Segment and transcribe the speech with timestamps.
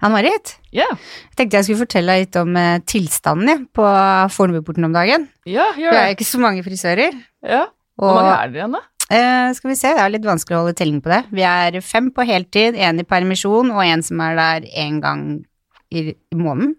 [0.00, 3.84] Ann-Marit, Ja, jeg tenkte jeg skulle fortelle litt om eh, tilstanden jeg, på
[4.32, 5.26] Fornebuporten om dagen.
[5.44, 7.18] ja, gjør Vi er jo ikke så mange frisører.
[7.44, 7.66] Ja.
[8.00, 8.80] Hvor mange er dere igjen, da?
[9.12, 11.20] eh, skal vi se, det er litt vanskelig å holde telling på det.
[11.36, 15.26] Vi er fem på heltid, én i permisjon og en som er der én gang
[15.92, 16.76] i, i måneden.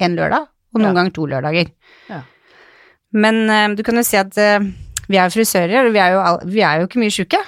[0.00, 0.96] En lørdag, og noen Ja.
[1.02, 1.70] ganger to lørdager.
[2.10, 2.22] Ja.
[3.12, 4.34] Men eh, du kan jo si at
[5.10, 7.38] vi er frisører, og vi er jo, all, vi er jo ikke mye sjuke.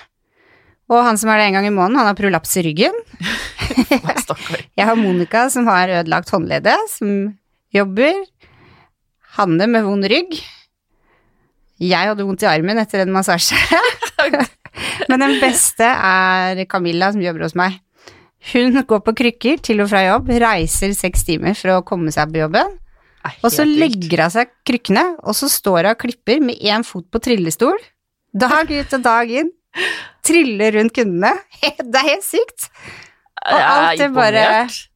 [0.92, 2.92] Og han som er det en gang i måneden, han har prolaps i ryggen.
[4.24, 4.64] Stakkar.
[4.78, 7.32] Jeg har Monica som har ødelagt håndleddet, som
[7.74, 8.24] jobber.
[9.38, 10.34] Hanne med vond rygg.
[11.82, 13.58] Jeg hadde vondt i armen etter en massasje.
[15.10, 17.80] Men den beste er Camilla som jobber hos meg.
[18.52, 22.32] Hun går på krykker til og fra jobb, reiser seks timer for å komme seg
[22.32, 22.78] på jobben.
[23.46, 27.06] Og så legger hun seg krykkene, og så står hun og klipper med én fot
[27.10, 27.78] på trillestol.
[28.34, 29.52] Dag ut og dag inn.
[30.26, 31.32] Triller rundt kundene.
[31.92, 32.68] Det er helt sykt.
[33.42, 34.42] Og alt er er bare.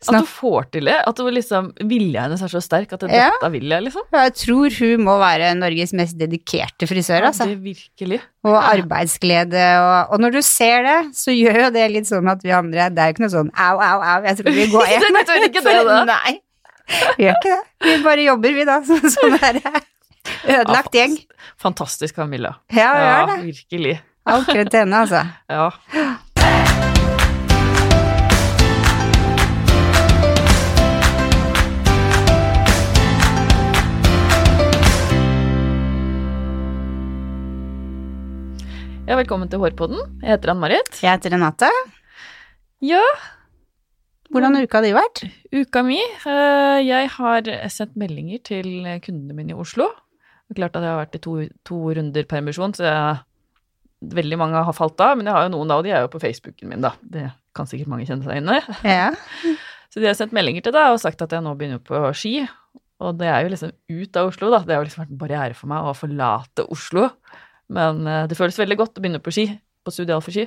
[0.06, 0.95] At du får til det.
[1.06, 3.30] At du liksom, vilja hennes er så sterk at Ja.
[3.34, 4.02] dette vil jeg, liksom.
[4.12, 7.46] Jeg tror hun må være Norges mest dedikerte frisør, Ja, altså.
[7.51, 8.20] det virkelig.
[8.46, 12.43] Og arbeidsglede og Og når du ser det, så gjør jo det litt sånn at
[12.45, 14.87] vi andre Det er jo ikke noe sånn au, au, au, jeg tror vi går
[14.87, 15.01] hjem.
[15.01, 16.04] Det gjør ikke det, da.
[16.04, 16.40] Nei.
[17.18, 17.63] Vi gjør ikke det.
[17.82, 18.79] Vi bare jobber, vi, da.
[18.87, 19.60] Sånn sånn der
[20.46, 21.18] ødelagt Ja, gjeng.
[21.59, 22.54] Fantastisk, Camilla.
[22.70, 23.42] Ja, Ja, det.
[23.54, 23.98] virkelig.
[24.26, 25.24] All kred til henne, altså.
[25.51, 25.70] Ja.
[39.07, 40.01] Ja, velkommen til Hårpodden.
[40.23, 40.88] Jeg heter Ann-Marit.
[41.02, 41.68] Jeg heter Renate.
[42.85, 43.02] Ja,
[44.35, 45.21] Hvordan har uka di vært?
[45.54, 48.66] uka mi eh, Jeg har sendt meldinger til
[49.04, 49.87] kundene mine i Oslo.
[50.46, 53.23] Det er klart at jeg har vært i to, to runder permisjon, så jeg,
[54.18, 55.15] veldig mange har falt av.
[55.18, 56.93] Men jeg har jo noen av de er jo på Facebooken min, da.
[57.02, 58.60] Det kan sikkert mange kjenne seg inn i.
[58.82, 59.09] Ja.
[59.95, 62.41] Så de har sendt meldinger til deg og sagt at jeg nå begynner på ski.
[63.01, 64.60] Og det er jo liksom ut av Oslo, da.
[64.66, 67.06] Det har jo liksom vært en barriere for meg å forlate Oslo.
[67.72, 69.49] Men eh, det føles veldig godt å begynne på ski,
[69.84, 70.47] på Studial for ski.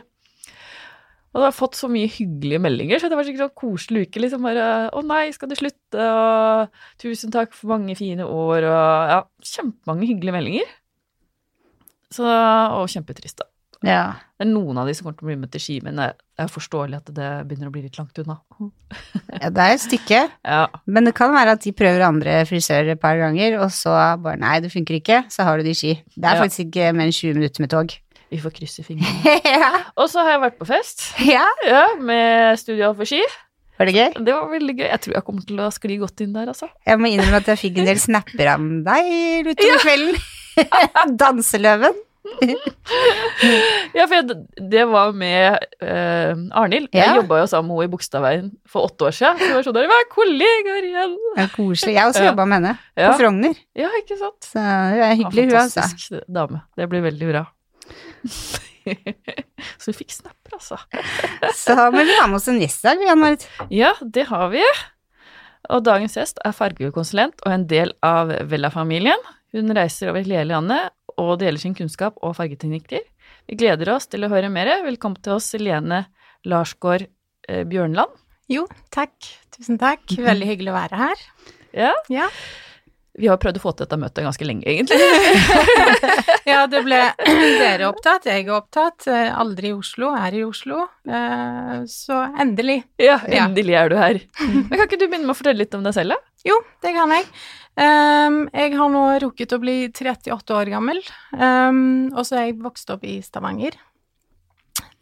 [1.29, 4.07] Og da har jeg fått så mye hyggelige meldinger, så det var skikkelig sånn koselig
[4.07, 4.21] uke.
[4.23, 9.09] liksom bare 'Å nei, skal du slutte?' og 'Tusen takk for mange fine år', og
[9.13, 10.65] ja, kjempemange hyggelige meldinger.
[12.09, 13.45] Så, og kjempetrist, da.
[13.85, 14.01] Ja.
[14.39, 16.05] Det er noen av de som kommer til å bli med til ski, men det
[16.39, 18.37] er forståelig at det begynner å bli litt langt unna.
[19.39, 20.19] Ja, det er et stykke.
[20.43, 23.91] Ja, Men det kan være at de prøver andre frisører et par ganger, og så
[24.23, 25.93] bare nei, det funker ikke, så har du de ski.
[26.15, 26.41] Det er Ja.
[26.43, 27.93] faktisk ikke mer enn 20 minutter med tog.
[28.31, 29.35] vi får krysse fingrene.
[29.45, 29.69] ja.
[29.97, 31.45] Og så har jeg vært på fest ja.
[31.67, 33.21] ja, med Studio for ski.
[33.79, 34.09] Var det gøy?
[34.27, 34.87] Det var veldig gøy.
[34.89, 36.67] Jeg tror jeg kommer til å skli godt inn der, altså.
[36.85, 40.19] Jeg må innrømme at jeg fikk en del snapper av deg utover kvelden.
[41.19, 41.95] Danseløven.
[43.95, 44.35] Ja, for jeg,
[44.71, 46.89] det var med uh, Arnhild.
[46.93, 47.05] Ja.
[47.09, 49.39] Jeg jobba jo sammen med henne i Bogstadveien for åtte år siden.
[49.39, 51.15] Så det var sånn der, vi er kollegaer igjen!
[51.39, 51.93] Er koselig.
[51.95, 52.29] Jeg har også Ja.
[52.31, 53.07] jobba med henne Ja.
[53.11, 54.39] på Frogner, Ja, ikke sant?
[54.51, 55.81] så hun er hyggelig, hun, Ja, altså.
[55.81, 56.61] Fantastisk dame.
[56.77, 57.45] Det blir veldig bra.
[59.79, 60.77] så vi fikk snapper, altså.
[61.63, 63.47] Så må vi ha med oss en gjest i dag, Jan Marit.
[63.73, 64.63] Ja, det har vi.
[65.69, 69.19] Og dagens gjest er fargekonsulent og en del av Vella-familien.
[69.53, 73.03] Hun reiser over hele landet og deler sin kunnskap og fargeteknikker.
[73.49, 74.71] Vi gleder oss til å høre mer.
[74.85, 76.05] Velkommen til oss, Lene
[76.47, 77.07] Larsgaard
[77.49, 78.15] eh, Bjørnland.
[78.49, 78.63] Jo,
[78.95, 79.13] takk.
[79.53, 80.07] Tusen takk.
[80.17, 81.27] Veldig hyggelig å være her.
[81.77, 81.91] Ja.
[82.09, 82.29] Ja.
[83.19, 84.95] Vi har prøvd å få til dette møtet ganske lenge, egentlig.
[86.49, 86.97] Ja, det ble
[87.59, 89.05] dere opptatt, jeg er opptatt.
[89.11, 90.85] Eh, Aldri i Oslo, er i Oslo.
[91.05, 92.79] Eh, Så endelig.
[92.97, 93.43] Ja, Ja.
[93.45, 94.19] endelig er du her.
[94.39, 96.28] Men kan ikke du begynne med å fortelle litt om deg selv, da?
[96.47, 97.25] Jo, det kan jeg.
[97.79, 100.99] Um, jeg har nå rukket å bli 38 år gammel,
[101.35, 103.75] um, og så er jeg vokst opp i Stavanger.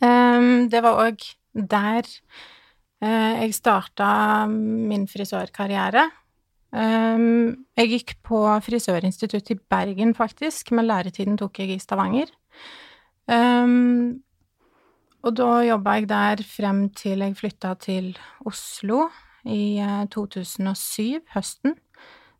[0.02, 4.10] Um, det var òg der uh, jeg starta
[4.50, 6.10] min frisørkarriere.
[6.78, 12.28] Jeg gikk på frisørinstituttet i Bergen, faktisk, men læretiden tok jeg i Stavanger.
[15.24, 18.12] Og da jobba jeg der frem til jeg flytta til
[18.46, 19.08] Oslo
[19.50, 21.78] i eh, 2007, høsten.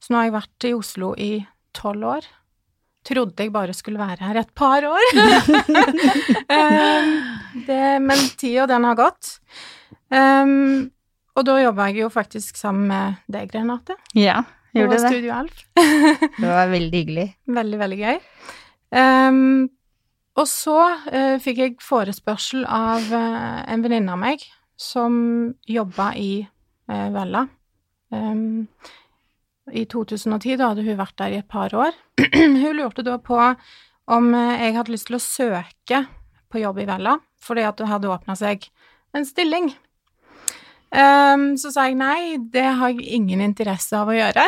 [0.04, 1.32] Så nå har jeg vært i Oslo i
[1.78, 2.28] tolv år.
[3.08, 5.06] Trodde jeg bare skulle være her et par år.
[6.52, 7.14] um,
[7.70, 9.38] det, men tida, den har gått.
[10.12, 10.90] Um,
[11.38, 14.42] og da jobba jeg jo faktisk sammen med deg, Renate, Ja,
[14.76, 15.12] gjorde det.
[15.12, 15.64] Studio Alf.
[16.42, 17.28] Det var veldig hyggelig.
[17.60, 18.22] Veldig, veldig gøy.
[18.98, 19.68] Um,
[20.38, 20.78] og så
[21.08, 24.44] uh, fikk jeg forespørsel av uh, en venninne av meg
[24.78, 25.16] som
[25.66, 26.32] jobba i
[26.92, 27.48] uh, Vella.
[28.14, 28.68] Um,
[29.68, 31.96] I 2010, da hadde hun vært der i et par år.
[32.64, 33.40] hun lurte da på
[34.08, 36.06] om eh, jeg hadde lyst til å søke
[36.48, 38.70] på jobb i Vella, fordi at det hadde åpna seg
[39.16, 39.74] en stilling.
[40.88, 44.46] Um, så sa jeg nei, det har jeg ingen interesse av å gjøre.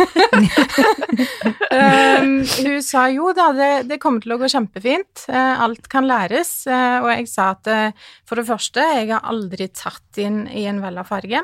[1.74, 6.06] um, hun sa jo da, det, det, kommer til å gå kjempefint, uh, alt kan
[6.06, 6.52] læres.
[6.70, 10.68] Uh, og jeg sa at uh, for det første, jeg har aldri tatt inn i
[10.70, 11.42] en Vella farge.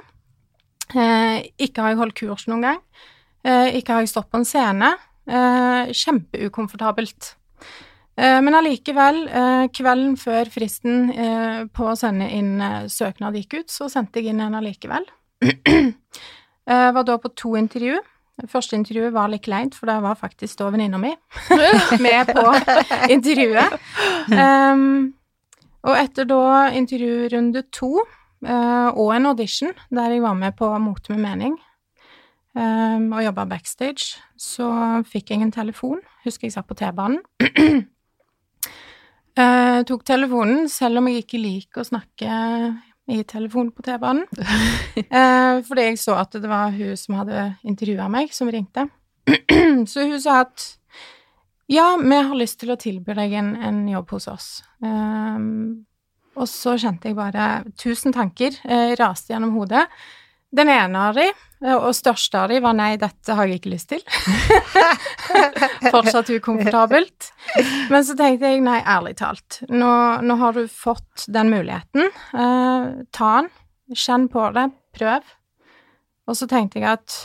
[0.94, 2.80] Ikke har jeg holdt kurs noen gang.
[3.74, 4.92] ikke har jeg stått på en scene.
[5.26, 7.34] kjempeukomfortabelt.
[8.16, 13.72] Eh, men allikevel, eh, kvelden før fristen eh, på å sende inn søknad gikk ut,
[13.72, 15.04] så sendte jeg inn en allikevel.
[16.66, 18.00] Var da på to intervju.
[18.50, 21.12] Første intervjuet var litt kleint, for det var faktisk da venninna mi
[22.04, 22.42] med på
[23.14, 23.76] intervjuet.
[24.34, 25.14] Um,
[25.86, 28.02] og etter da intervjurunde to
[28.44, 31.54] og en audition der jeg var med på Mote med mening
[32.56, 34.68] um, og jobba backstage, så
[35.08, 36.02] fikk jeg en telefon.
[36.24, 37.20] Husker jeg satt på T-banen.
[39.36, 42.38] Uh, tok telefonen, selv om jeg ikke liker å snakke
[43.12, 44.24] i telefonen på T-banen.
[44.32, 48.88] uh, fordi jeg så at det var hun som hadde intervjua meg, som ringte.
[49.90, 50.72] så hun sa at
[51.66, 54.48] ja, vi har lyst til å tilby deg en, en jobb hos oss.
[54.78, 55.86] Um,
[56.36, 59.86] og så kjente jeg bare tusen tanker eh, raste gjennom hodet.
[60.56, 61.26] Den ene av de,
[61.74, 64.02] og største av de, var nei, dette har jeg ikke lyst til.
[65.94, 67.30] Fortsatt ukomfortabelt.
[67.90, 69.92] Men så tenkte jeg nei, ærlig talt, nå,
[70.22, 72.12] nå har du fått den muligheten.
[72.36, 72.86] Eh,
[73.16, 73.50] ta den,
[73.96, 75.34] kjenn på det, prøv.
[76.26, 77.18] Og så tenkte jeg at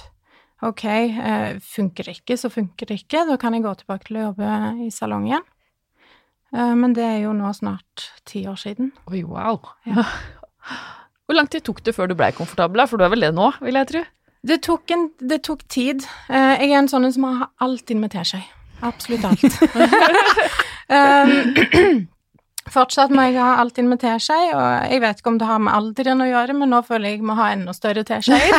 [0.65, 3.25] ok, eh, funker det ikke, så funker det ikke.
[3.29, 4.57] Da kan jeg gå tilbake til å jobbe
[4.87, 5.47] i salong igjen.
[6.55, 8.91] Eh, men det er jo nå snart ti år siden.
[9.11, 9.59] Oi, wow.
[9.87, 10.05] Ja.
[11.25, 13.53] Hvor lang tid tok det før du blei komfortabel, for du er vel det nå,
[13.63, 14.05] vil jeg tro?
[14.41, 16.07] Det tok, en, det tok tid.
[16.27, 18.41] Eh, jeg er en sånn som har alt inn med teskje.
[18.81, 19.43] Absolutt alt.
[20.97, 22.01] um,
[22.75, 25.61] fortsatt må jeg ha alt inn med teskje, og jeg vet ikke om det har
[25.61, 28.57] med alderen å gjøre, men nå føler jeg jeg må ha enda større teskjeer.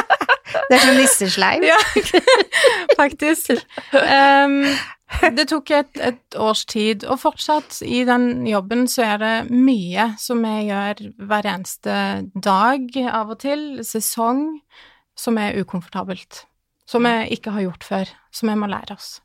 [0.70, 1.68] det er som nissesleiv.
[1.68, 1.78] ja,
[2.96, 3.60] faktisk.
[3.92, 4.64] Um,
[5.36, 10.10] det tok et, et, års tid, og fortsatt i den jobben så er det mye
[10.20, 11.98] som jeg gjør hver eneste
[12.34, 14.46] dag, av og til, sesong,
[15.18, 16.44] som er ukomfortabelt.
[16.88, 19.18] Som jeg ikke har gjort før, som jeg må lære oss.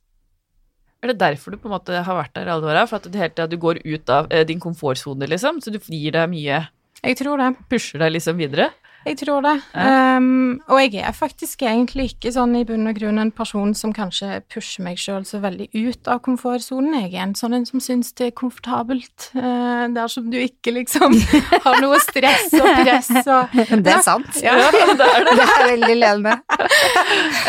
[0.99, 2.83] Er det derfor du på en måte har vært der alle åra?
[2.87, 5.61] For at du, tida du går ut av eh, din komfortsone, liksom?
[5.63, 6.65] Så du gir deg mye
[6.99, 7.53] Jeg tror det.
[7.71, 8.69] Pusher deg liksom videre?
[9.05, 9.53] Jeg tror det.
[9.73, 10.17] Ja.
[10.17, 13.93] Um, og jeg er faktisk egentlig ikke sånn i bunn og grunn en person som
[13.95, 16.97] kanskje pusher meg sjøl så veldig ut av komfortsonen.
[17.05, 20.73] Jeg er en sånn en som syns det er komfortabelt, uh, der som du ikke
[20.75, 21.15] liksom
[21.65, 23.55] har noe stress og press og
[23.85, 24.41] Det er sant.
[24.43, 25.35] Ja, det, er det.
[25.39, 26.35] det er veldig ledende.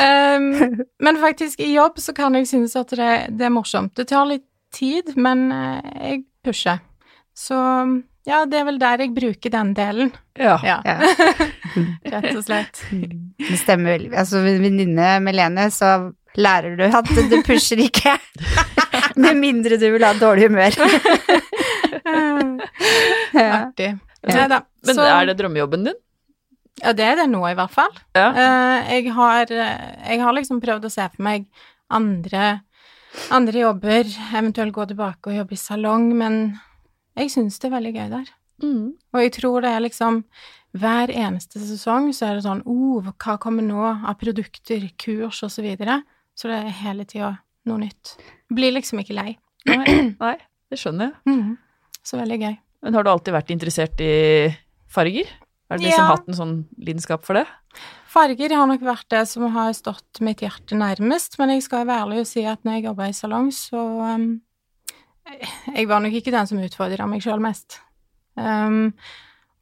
[0.06, 3.96] um, men faktisk, i jobb så kan jeg synes at det, det er morsomt.
[3.98, 6.78] Det tar litt tid, men uh, jeg pusher.
[7.36, 7.58] Så
[8.28, 10.10] ja, det er vel der jeg bruker den delen.
[10.36, 10.58] Ja.
[10.60, 10.96] ja.
[12.12, 12.82] Rett og slett.
[12.90, 14.12] Det stemmer veldig.
[14.12, 18.18] Altså, venninne Melene, så lærer du at du pusher ikke.
[19.20, 20.76] Med mindre du vil ha dårlig humør.
[23.40, 23.90] Artig.
[24.28, 24.60] Ja.
[24.84, 25.98] Men så, er det drømmejobben din?
[26.80, 27.92] Ja, det er det nå, i hvert fall.
[28.16, 28.30] Ja.
[28.30, 31.48] Eh, jeg, har, jeg har liksom prøvd å se for meg
[31.92, 32.60] andre,
[33.34, 36.42] andre jobber, eventuelt gå tilbake og jobbe i salong, men
[37.18, 38.32] jeg syns det er veldig gøy der.
[38.60, 38.86] Mm.
[39.14, 40.18] Og jeg tror det er liksom
[40.76, 45.50] Hver eneste sesong så er det sånn oh, hva kommer nå av produkter, kurs og
[45.50, 46.02] Så, videre.
[46.36, 47.32] så det er hele tida
[47.66, 48.14] noe nytt.
[48.52, 49.32] Blir liksom ikke lei.
[49.66, 50.36] Nei, nei
[50.70, 51.34] det skjønner jeg.
[51.34, 51.56] Mm.
[52.06, 52.54] Så veldig gøy.
[52.84, 54.12] Men har du alltid vært interessert i
[54.90, 55.32] farger?
[55.70, 56.12] Har du liksom ja.
[56.14, 57.44] hatt en sånn lidenskap for det?
[58.10, 62.06] Farger har nok vært det som har stått mitt hjerte nærmest, men jeg skal være
[62.06, 63.82] ærlig og si at når jeg jobba i salong, så
[64.16, 64.30] um,
[65.74, 67.80] jeg var nok ikke den som utfordra meg sjøl mest.
[68.34, 68.92] Um,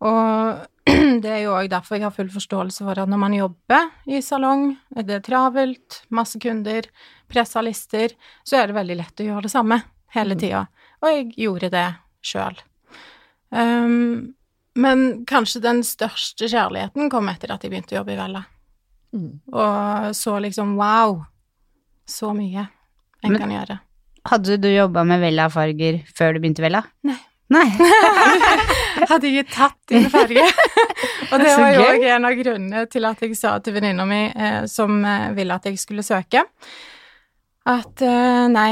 [0.04, 0.88] og
[1.22, 4.22] det er jo òg derfor jeg har full forståelse for at når man jobber i
[4.24, 6.88] salong, det er travelt, masse kunder,
[7.28, 8.14] pressa lister,
[8.46, 9.80] så er det veldig lett å gjøre det samme
[10.16, 10.42] hele mm.
[10.42, 10.64] tida.
[11.02, 11.86] Og jeg gjorde det
[12.24, 12.60] sjøl.
[13.50, 14.34] Um,
[14.78, 18.44] men kanskje den største kjærligheten kom etter at jeg begynte å jobbe i Vella.
[19.16, 19.30] Mm.
[19.50, 21.22] Og så liksom wow,
[22.06, 22.68] så mye
[23.24, 23.78] en men, kan gjøre.
[24.28, 26.82] Hadde du jobba med Vella-farger før du begynte Vella?
[27.06, 27.18] Nei.
[27.48, 27.64] Nei.
[29.08, 30.44] hadde ikke tatt inn farge.
[31.32, 34.20] og det var jo òg en av grunnene til at jeg sa til venninna mi,
[34.28, 36.44] eh, som eh, ville at jeg skulle søke,
[37.68, 38.68] at eh, nei,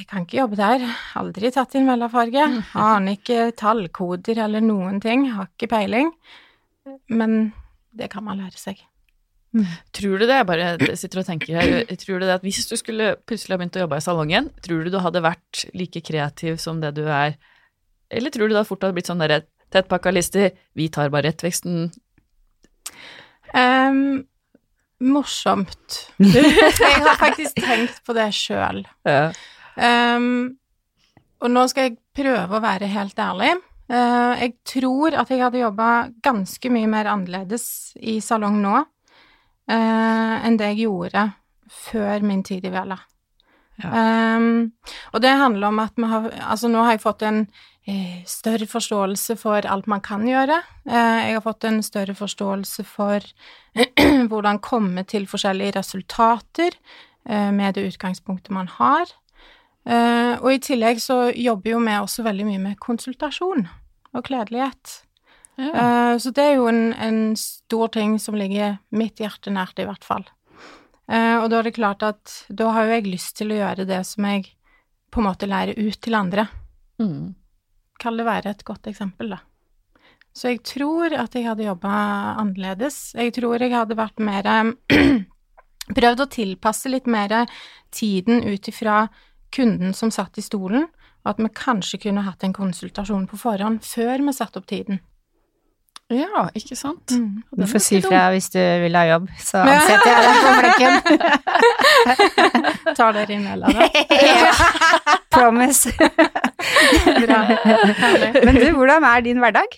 [0.00, 0.84] jeg kan ikke jobbe der.
[1.20, 2.46] Aldri tatt inn Vella-farge.
[2.80, 5.26] Aner ikke tallkoder eller noen ting.
[5.34, 6.14] Har ikke peiling.
[7.12, 7.52] Men
[7.92, 8.80] det kan man lære seg.
[9.56, 9.68] Mm.
[9.96, 12.74] Tror du det, jeg bare sitter og tenker her, tror du det at hvis du
[12.76, 16.58] skulle plutselig ha begynt å jobbe i salongen, tror du du hadde vært like kreativ
[16.60, 17.38] som det du er,
[18.12, 21.88] eller tror du da fort hadde blitt sånn derre tettpakka lister, vi tar bare rettveksten,
[23.56, 24.24] Um,
[25.00, 26.00] morsomt.
[26.18, 28.82] jeg har faktisk tenkt på det sjøl.
[29.08, 29.30] Ja.
[29.78, 30.58] Um,
[31.38, 33.54] og nå skal jeg prøve å være helt ærlig.
[33.88, 35.90] Uh, jeg tror at jeg hadde jobba
[36.24, 38.82] ganske mye mer annerledes i salong nå
[39.68, 41.26] enn det jeg gjorde
[41.68, 42.96] før min tid i Vela.
[43.78, 44.36] Ja.
[44.38, 44.72] Um,
[45.12, 47.44] og det handler om at vi har Altså, nå har jeg fått en
[47.88, 50.60] eh, større forståelse for alt man kan gjøre.
[50.88, 53.24] Eh, jeg har fått en større forståelse for
[54.30, 56.74] hvordan komme til forskjellige resultater
[57.28, 59.12] eh, med det utgangspunktet man har.
[59.88, 63.68] Eh, og i tillegg så jobber jo vi også veldig mye med konsultasjon
[64.12, 65.02] og kledelighet.
[65.58, 65.70] Ja.
[66.12, 69.86] Eh, så det er jo en, en stor ting som ligger mitt hjerte nært, i
[69.88, 70.24] hvert fall.
[71.10, 73.88] Eh, og da er det klart at da har jo jeg lyst til å gjøre
[73.88, 74.52] det som jeg
[75.10, 76.46] på en måte lærer ut til andre.
[77.00, 77.34] Mm.
[77.98, 79.42] Kall det være et godt eksempel, da.
[80.36, 81.90] Så jeg tror at jeg hadde jobba
[82.38, 83.16] annerledes.
[83.18, 84.46] Jeg tror jeg hadde vært mer
[85.98, 87.48] Prøvd å tilpasse litt mer
[87.96, 89.06] tiden ut ifra
[89.50, 90.84] kunden som satt i stolen,
[91.24, 95.00] og at vi kanskje kunne hatt en konsultasjon på forhånd før vi satte opp tiden.
[96.10, 97.12] Ja, ikke sant?
[97.12, 97.42] Mm.
[97.52, 100.92] Du får si fra hvis du vil ha jobb, så ansetter jeg deg på flekken.
[102.98, 103.86] Tar dere imellom, da?
[105.34, 105.92] Promise.
[107.26, 107.40] Bra.
[108.00, 108.30] Herlig.
[108.40, 109.76] Men du, hvordan er din hverdag?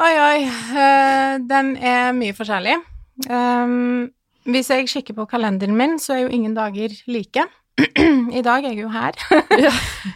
[0.00, 0.40] Oi, oi.
[0.80, 2.76] eh, den er mye forskjellig.
[3.28, 4.10] Um,
[4.48, 7.44] hvis jeg kikker på kalenderen min, så er jo ingen dager like.
[8.38, 9.16] I dag er jeg jo her.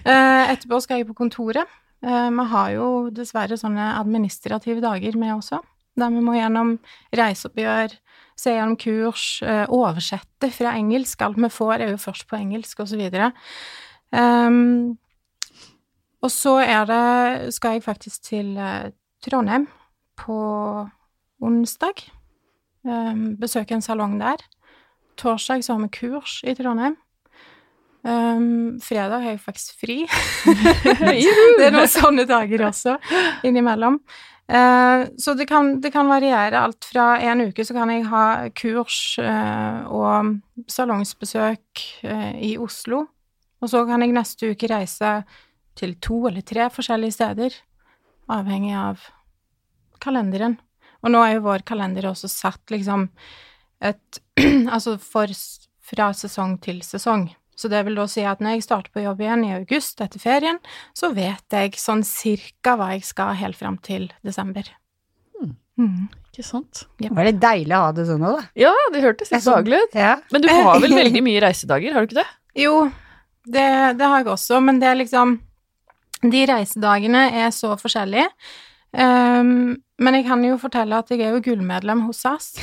[0.05, 1.65] Eh, etterpå skal jeg på kontoret.
[2.05, 5.61] Eh, vi har jo dessverre sånne administrative dager med også,
[5.97, 6.75] der vi må gjennom
[7.17, 7.95] reiseoppgjør,
[8.37, 11.23] se gjennom kurs, eh, oversette fra engelsk.
[11.23, 13.33] Alt vi får, er jo først på engelsk, videre.
[14.13, 14.99] Um,
[16.23, 18.93] og så er det Skal jeg faktisk til eh,
[19.23, 19.67] Trondheim
[20.17, 20.89] på
[21.41, 22.05] onsdag.
[22.85, 24.37] Um, besøke en salong der.
[25.17, 26.97] Torsdag så har vi kurs i Trondheim.
[28.05, 30.03] Um, fredag har jeg faktisk fri.
[30.45, 32.99] det er noen sånne dager også
[33.49, 33.97] innimellom.
[34.45, 38.25] Uh, så det kan, det kan variere alt fra en uke så kan jeg ha
[38.53, 40.35] kurs uh, og
[40.69, 43.07] salongsbesøk uh, i Oslo,
[43.65, 45.15] og så kan jeg neste uke reise
[45.81, 47.57] til to eller tre forskjellige steder,
[48.37, 49.01] avhengig av
[50.05, 50.59] kalenderen.
[51.01, 53.09] Og nå er jo vår kalender også satt liksom
[53.81, 54.21] et
[54.75, 55.31] Altså for,
[55.85, 57.29] fra sesong til sesong.
[57.55, 60.23] Så det vil da si at når jeg starter på jobb igjen i august etter
[60.23, 60.59] ferien,
[60.97, 64.67] så vet jeg sånn cirka hva jeg skal helt fram til desember.
[65.39, 65.55] Hmm.
[65.81, 66.05] Mm.
[66.35, 66.85] Ikke sant?
[66.99, 68.51] Det var litt deilig å ha det sånn òg, da.
[68.65, 69.97] Ja, det hørtes litt behagelig ut.
[69.99, 70.17] Ja.
[70.35, 72.29] Men du har vel veldig mye reisedager, har du ikke det?
[72.59, 72.77] Jo,
[73.47, 73.67] det,
[74.01, 75.39] det har jeg også, men det er liksom
[76.25, 78.31] De reisedagene er så forskjellige.
[78.95, 82.55] Ehm, men jeg kan jo fortelle at jeg er jo gullmedlem hos SAS.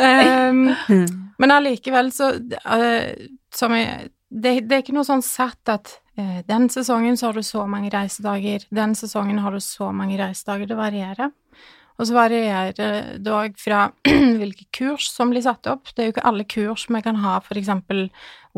[0.00, 0.66] um,
[1.40, 3.12] men allikevel så uh,
[3.54, 7.38] som jeg, det, det er ikke noe sånn satt at uh, den sesongen så har
[7.38, 10.68] du så mange reisedager, den sesongen har du så mange reisedager.
[10.68, 11.32] Det varierer.
[11.94, 13.86] Og så varierer det òg fra
[14.40, 15.92] hvilke kurs som blir satt opp.
[15.94, 18.08] Det er jo ikke alle kurs vi kan ha eksempel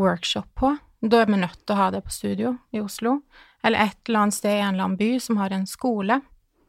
[0.00, 0.72] workshop på.
[1.04, 3.20] Da er vi nødt til å ha det på studio i Oslo.
[3.64, 6.20] Eller et eller annet sted i en eller annen by som har en skole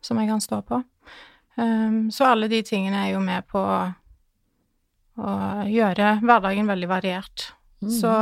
[0.01, 0.81] som jeg kan stå på.
[1.57, 3.61] Um, så alle de tingene er jo med på
[5.17, 7.47] å gjøre hverdagen veldig variert.
[7.81, 7.93] Mm.
[7.93, 8.13] Så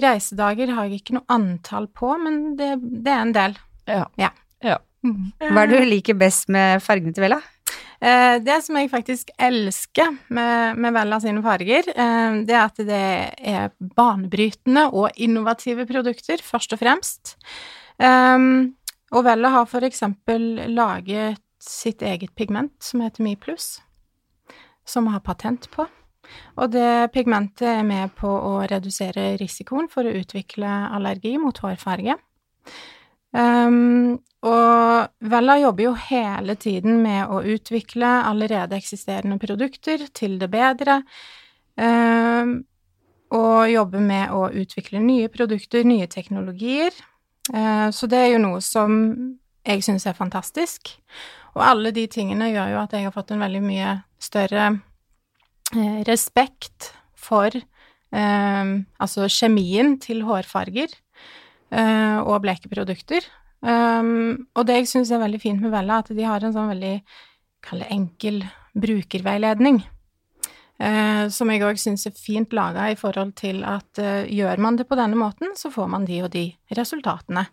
[0.00, 3.58] reisedager har jeg ikke noe antall på, men det, det er en del.
[3.88, 4.06] Ja.
[4.20, 4.30] Ja.
[4.64, 4.78] Ja.
[5.04, 5.34] Mhm.
[5.44, 7.42] Hva er det du liker best med fargene til Vella?
[8.04, 12.82] Eh, det som jeg faktisk elsker med, med Vella sine farger, eh, det er at
[12.88, 13.04] det
[13.54, 17.36] er banebrytende og innovative produkter, først og fremst.
[17.98, 18.74] Um,
[19.14, 23.78] og Vella har for eksempel laget sitt eget pigment som heter Mi Pluss,
[24.84, 25.86] som har patent på.
[26.56, 32.16] Og det pigmentet er med på å redusere risikoen for å utvikle allergi mot hårfarge.
[33.34, 40.50] Um, og Vella jobber jo hele tiden med å utvikle allerede eksisterende produkter til det
[40.52, 41.00] bedre,
[41.74, 42.60] um,
[43.34, 46.94] og jobber med å utvikle nye produkter, nye teknologier.
[47.52, 49.00] Uh, så det er jo noe som
[49.64, 50.92] jeg syns er fantastisk.
[51.54, 54.66] Og alle de tingene gjør jo at jeg har fått en veldig mye større
[55.74, 63.30] eh, respekt for eh, altså kjemien til hårfarger eh, og blekeprodukter.
[63.64, 66.98] Og det jeg syns er veldig fint med Vella, at de har en sånn veldig
[67.94, 68.42] enkel
[68.76, 69.78] brukerveiledning.
[70.78, 74.78] Eh, som jeg òg syns er fint laga i forhold til at eh, gjør man
[74.80, 77.46] det på denne måten, så får man de og de resultatene.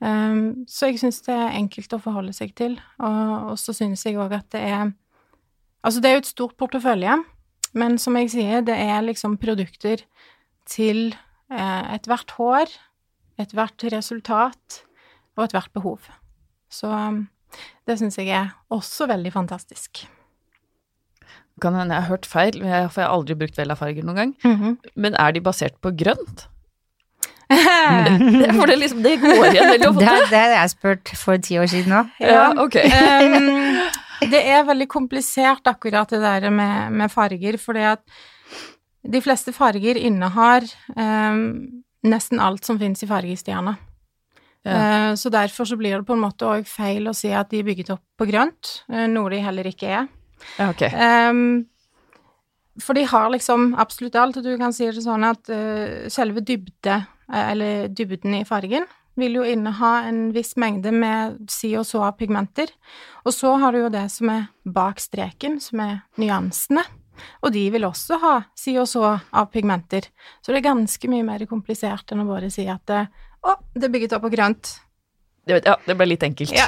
[0.00, 4.06] Um, så jeg syns det er enkelt å forholde seg til, og, og så syns
[4.06, 4.90] jeg òg at det er
[5.80, 7.14] Altså, det er jo et stort portefølje,
[7.72, 10.02] men som jeg sier, det er liksom produkter
[10.68, 11.14] til
[11.48, 12.74] eh, ethvert hår,
[13.40, 14.82] ethvert resultat
[15.38, 16.10] og ethvert behov.
[16.68, 17.22] Så um,
[17.88, 20.04] det syns jeg er også veldig fantastisk.
[21.60, 24.32] Kan hende jeg har hørt feil, for jeg har aldri brukt Vella-farger noen gang.
[24.44, 24.78] Mhm.
[24.96, 26.46] Men er de basert på grønt?
[28.60, 30.04] For det, liksom, det går igjen veldig Det ofte.
[30.04, 32.12] det det har jeg spurt for ti år siden òg.
[32.22, 32.76] Ja, ok.
[33.00, 33.80] um,
[34.32, 38.04] det er veldig komplisert akkurat det der med, med farger, fordi at
[39.02, 43.74] de fleste farger innehar um, nesten alt som finnes i fargestjerna.
[44.62, 44.78] Ja.
[45.10, 47.64] Uh, så derfor så blir det på en måte òg feil å si at de
[47.64, 50.10] er bygget opp på grønt, uh, noe de heller ikke er.
[50.58, 50.82] Ja, ok.
[50.90, 51.44] Ehm,
[52.80, 56.42] for de har liksom absolutt alt, og du kan si det sånn at uh, selve
[56.46, 56.96] dybde,
[57.32, 58.86] eh, eller dybden i fargen,
[59.20, 62.70] vil jo inneha en viss mengde med si og så av pigmenter.
[63.26, 66.86] Og så har du jo det som er bak streken, som er nyansene.
[67.44, 70.06] Og de vil også ha si og så av pigmenter.
[70.40, 73.10] Så det er ganske mye mer komplisert enn å bare si at eh,
[73.44, 74.72] å, det er bygget opp på grønt.
[75.48, 76.52] Det, vet- ja, det ble litt enkelt.
[76.54, 76.66] Ja.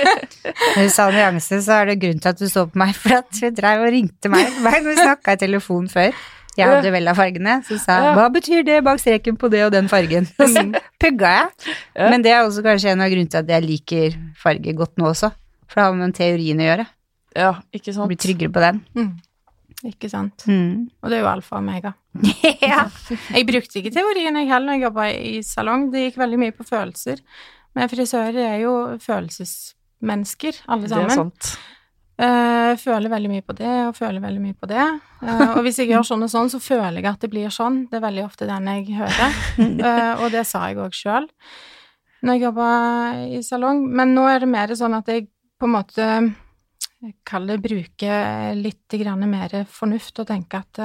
[0.76, 3.16] Når du sa nyanse, så er det grunn til at du så på meg, for
[3.20, 6.12] at hun drev og ringte meg hver gang vi snakka i telefon før.
[6.58, 9.62] Jeg hadde vel av fargene, så sa jeg hva betyr det bak streken på det
[9.68, 10.26] og den fargen?
[10.42, 10.64] Og så
[11.00, 11.74] pugga jeg.
[12.10, 15.08] Men det er også kanskje en av grunnene til at jeg liker farger godt nå
[15.12, 15.30] også.
[15.70, 16.86] For det har med teorien å gjøre.
[17.38, 18.10] Ja, ikke sant.
[18.10, 18.82] Blir tryggere på den.
[18.98, 19.12] Mm.
[19.92, 20.44] Ikke sant.
[20.50, 20.90] Mm.
[21.00, 21.94] Og det er jo alfa og omega.
[22.66, 22.82] ja.
[23.30, 25.86] Jeg brukte ikke teorien jeg heller når jeg jobba i salong.
[25.94, 27.22] Det gikk veldig mye på følelser.
[27.76, 28.72] Men frisører er jo
[29.02, 31.10] følelsesmennesker, alle sammen.
[31.10, 31.52] Det er sant.
[32.20, 34.86] Uh, føler veldig mye på det, og føler veldig mye på det.
[35.22, 37.86] Uh, og hvis jeg gjør sånn og sånn, så føler jeg at det blir sånn.
[37.88, 39.38] Det er veldig ofte den jeg hører.
[39.56, 41.30] Uh, og det sa jeg òg sjøl
[42.20, 42.68] når jeg jobba
[43.32, 43.86] i salong.
[43.96, 46.08] Men nå er det mer sånn at jeg på en måte
[47.24, 48.18] kaller det bruke
[48.58, 50.80] litt grann mer fornuft og tenke at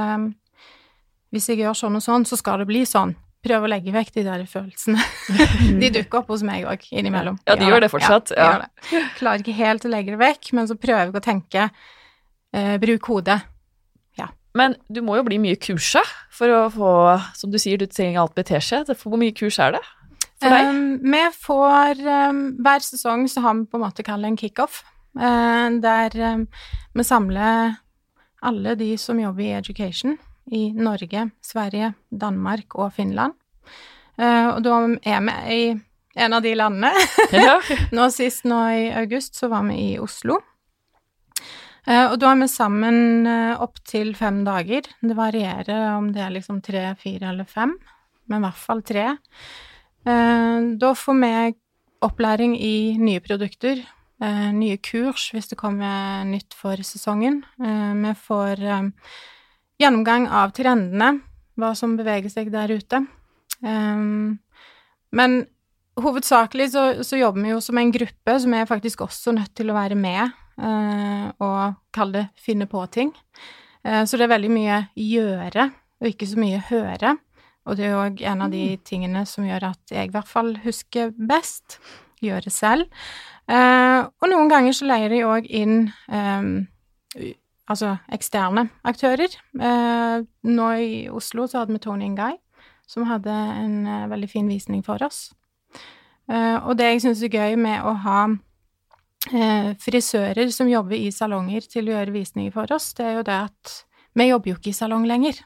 [1.35, 3.11] hvis jeg gjør sånn og sånn, så skal det bli sånn.
[3.45, 5.01] Prøve å legge vekk de der følelsene.
[5.81, 7.37] De dukker opp hos meg òg, innimellom.
[7.45, 8.53] Ja, de gjør det fortsatt, Ja, de ja.
[8.53, 9.09] gjør det.
[9.19, 13.11] Klarer ikke helt å legge det vekk, men så prøver jeg å tenke eh, bruk
[13.13, 13.43] hodet.
[14.55, 15.99] Men du må jo bli mye kursa
[16.33, 16.89] for å få,
[17.35, 18.85] som du sier, du trenger alt teskje.
[18.87, 19.81] Det- Hvor mye kurs er det
[20.39, 20.69] for deg?
[20.69, 24.83] Um, vi får um, Hver sesong så har vi på en måte kalt en kickoff,
[25.19, 26.47] uh, der um,
[26.95, 27.75] vi samler
[28.41, 30.17] alle de som jobber i education
[30.51, 33.33] i Norge, Sverige, Danmark og Finland.
[34.19, 35.63] Uh, og da er vi i
[36.15, 36.91] en av de landene.
[37.35, 37.59] Ja.
[37.95, 40.39] Nå sist, nå i august, så var vi i Oslo.
[41.85, 44.87] Eh, og da er vi sammen uh, opptil fem dager.
[45.03, 47.75] Det varierer om det er liksom tre, fire eller fem,
[48.31, 49.05] men i hvert fall tre.
[50.05, 51.33] Eh, da får vi
[52.05, 53.83] opplæring i nye produkter,
[54.21, 57.43] eh, nye kurs hvis det kommer nytt for sesongen.
[57.59, 58.89] Eh, vi får eh,
[59.81, 61.19] gjennomgang av trendene,
[61.59, 63.01] hva som beveger seg der ute.
[63.63, 64.37] Um,
[65.15, 65.37] men
[65.99, 69.71] hovedsakelig så, så jobber vi jo som en gruppe, som er faktisk også nødt til
[69.71, 73.13] å være med uh, og kalle det finne på ting.
[73.85, 75.69] Uh, så det er veldig mye gjøre,
[76.01, 77.15] og ikke så mye høre.
[77.65, 80.51] Og det er òg en av de tingene som gjør at jeg i hvert fall
[80.65, 81.79] husker best.
[82.23, 82.91] Gjøre selv.
[83.49, 85.73] Uh, og noen ganger så leier de òg inn
[86.09, 86.45] eh,
[87.19, 87.33] u-
[87.71, 89.31] altså eksterne aktører.
[89.59, 92.37] Eh, nå i Oslo så hadde vi Tony and Guy,
[92.87, 95.29] som hadde en eh, veldig fin visning for oss.
[96.29, 98.25] Eh, og det jeg syns er gøy med å ha
[99.81, 103.37] frisører som jobber i salonger til å gjøre visninger for oss, det er jo det
[103.47, 103.71] at
[104.13, 105.39] vi jobber jo ikke i salong lenger.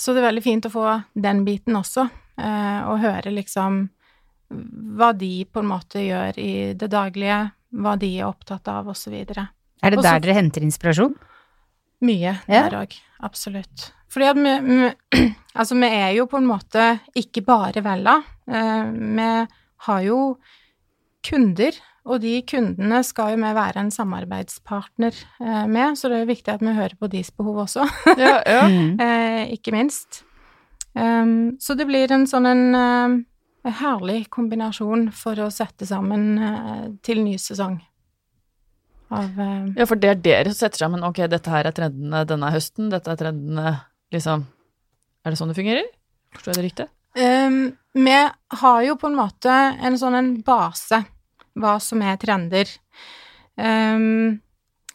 [0.00, 2.06] Så det er veldig fint å få den biten også,
[2.40, 3.82] og høre liksom
[4.96, 7.42] hva de på en måte gjør i det daglige,
[7.76, 9.12] hva de er opptatt av, og så.
[9.82, 11.14] Er det Og så- der dere henter inspirasjon?
[12.02, 13.92] Mye der òg, absolutt.
[14.10, 18.22] Fordi at vi, vi Altså, vi er jo på en måte ikke bare Vella.
[18.48, 19.46] Eh, vi
[19.86, 20.38] har jo
[21.26, 21.72] kunder,
[22.06, 26.30] og de kundene skal jo vi være en samarbeidspartner eh, med, så det er jo
[26.30, 27.84] viktig at vi hører på deres behov også,
[28.16, 28.62] Ja, ja.
[28.70, 29.00] Mm.
[29.04, 30.22] eh, ikke minst.
[30.94, 36.86] Um, så det blir en sånn en eh, herlig kombinasjon for å sette sammen eh,
[37.06, 37.76] til ny sesong
[39.10, 42.24] av eh, ja, for det er dere som setter sammen ok, dette her er trendene
[42.28, 43.76] denne høsten, dette er trendene
[44.14, 44.46] liksom
[45.24, 45.88] Er det sånn det fungerer?
[46.34, 46.86] Forstår jeg det riktig?
[47.18, 47.58] Um,
[47.92, 48.18] vi
[48.62, 51.02] har jo på en måte en sånn en base,
[51.58, 52.70] hva som er trender.
[53.58, 54.38] Um,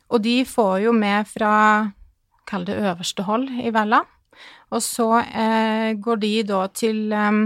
[0.09, 1.91] og de får jo med fra,
[2.47, 4.01] kall det øverste hold i Vella.
[4.73, 7.45] Og så eh, går de da til um,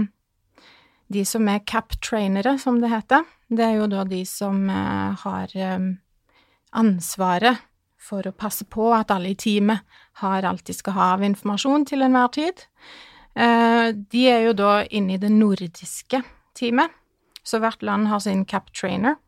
[1.12, 3.26] de som er cap-trainere, som det heter.
[3.50, 5.92] Det er jo da de som eh, har um,
[6.76, 7.60] ansvaret
[8.00, 9.84] for å passe på at alle i teamet
[10.22, 12.64] har alt de skal ha av informasjon til enhver tid.
[13.34, 16.22] Eh, de er jo da inne i det nordiske
[16.58, 16.90] teamet,
[17.46, 19.18] så hvert land har sin cap trainer.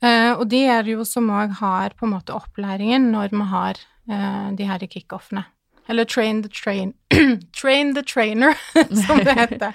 [0.00, 3.80] Eh, og de er jo som òg har på en måte opplæringen når vi har
[4.08, 5.44] eh, de her kickoffene.
[5.90, 6.94] Eller train the train
[7.60, 8.54] Train the trainer,
[9.06, 9.74] som det heter.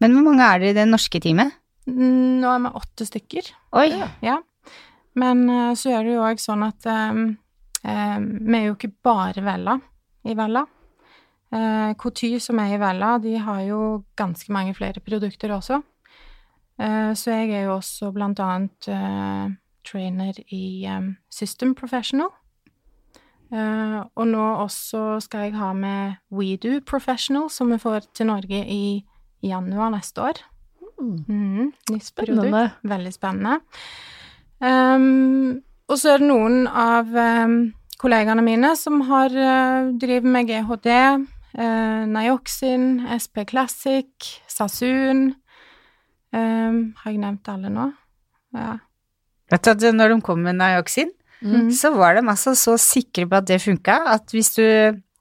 [0.00, 1.52] Men hvor mange er det i det norske teamet?
[1.90, 3.50] Nå er vi åtte stykker.
[3.76, 3.90] Oi.
[4.24, 4.38] Ja.
[5.18, 7.22] Men eh, så er det jo òg sånn at um,
[7.82, 9.78] um, vi er jo ikke bare Vella
[10.26, 10.66] i Vella.
[11.50, 13.80] Uh, Coty, som er i Vella, de har jo
[14.18, 15.80] ganske mange flere produkter også.
[16.80, 19.50] Uh, så jeg er jo også blant annet uh,
[19.86, 20.86] trainer i
[21.32, 22.30] System Professional.
[23.50, 29.02] og nå også skal jeg ha med WeDo Professional, som vi får til Norge i
[29.42, 30.42] januar neste år.
[31.00, 32.76] Mm, nytt produkt.
[32.82, 33.56] Veldig spennende.
[34.60, 37.58] Um, og så er det noen av um,
[38.00, 40.90] kollegaene mine som har uh, driver med GHD,
[41.58, 44.10] uh, Nioxin, SP Classic,
[44.50, 45.30] Sasun.
[46.30, 47.88] Um, har jeg nevnt alle nå?
[48.54, 48.76] Ja.
[49.50, 51.70] Vet du når de kom med Nioxin, Mm.
[51.72, 54.62] så var de altså så sikre på at det funka, at hvis du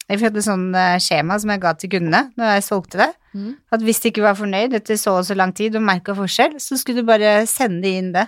[0.10, 3.10] Jeg hadde sånn eh, skjema som jeg ga til kundene når jeg solgte det.
[3.38, 3.52] Mm.
[3.72, 6.56] At hvis de ikke var fornøyd etter så og så lang tid og merka forskjell,
[6.58, 8.24] så skulle du bare sende inn det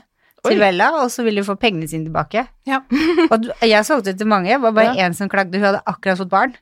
[0.49, 0.59] til.
[0.59, 2.45] Vella, og så ville du få pengene sine tilbake.
[2.67, 2.81] Ja.
[3.31, 6.31] og jeg solgte til mange, det var bare én som klagde, hun hadde akkurat fått
[6.33, 6.55] barn.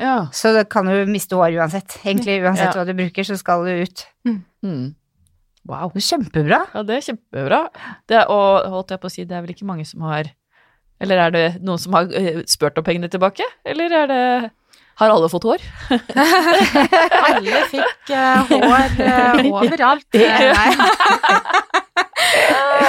[0.00, 0.26] Ja.
[0.34, 2.00] Så da kan hun miste hår uansett.
[2.04, 2.78] Egentlig uansett Ja.
[2.80, 4.06] hva du bruker, så skal du ut.
[4.26, 4.94] Mm.
[5.64, 5.90] Wow.
[5.94, 6.60] Det er Kjempebra.
[6.74, 7.60] Ja, det er kjempebra.
[8.08, 10.32] Det er, og holdt jeg på å si, det er vel ikke mange som har
[11.00, 13.44] Eller er det noen som har eh, spurt om pengene tilbake?
[13.64, 14.50] Eller er det
[15.00, 15.58] Har alle fått hår?
[17.34, 20.06] Alle fikk uh, hår uh, overalt.
[20.14, 21.64] Nei.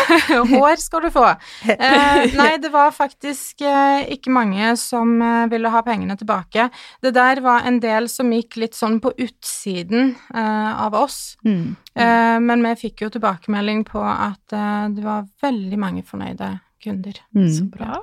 [0.54, 1.26] hår skal du få.
[1.74, 6.70] Eh, nei, det var faktisk eh, ikke mange som eh, ville ha pengene tilbake.
[7.04, 11.36] Det der var en del som gikk litt sånn på utsiden eh, av oss.
[11.46, 11.76] Mm.
[11.96, 17.22] Eh, men vi fikk jo tilbakemelding på at eh, det var veldig mange fornøyde kunder.
[17.36, 17.72] Mm.
[17.74, 18.02] Bra.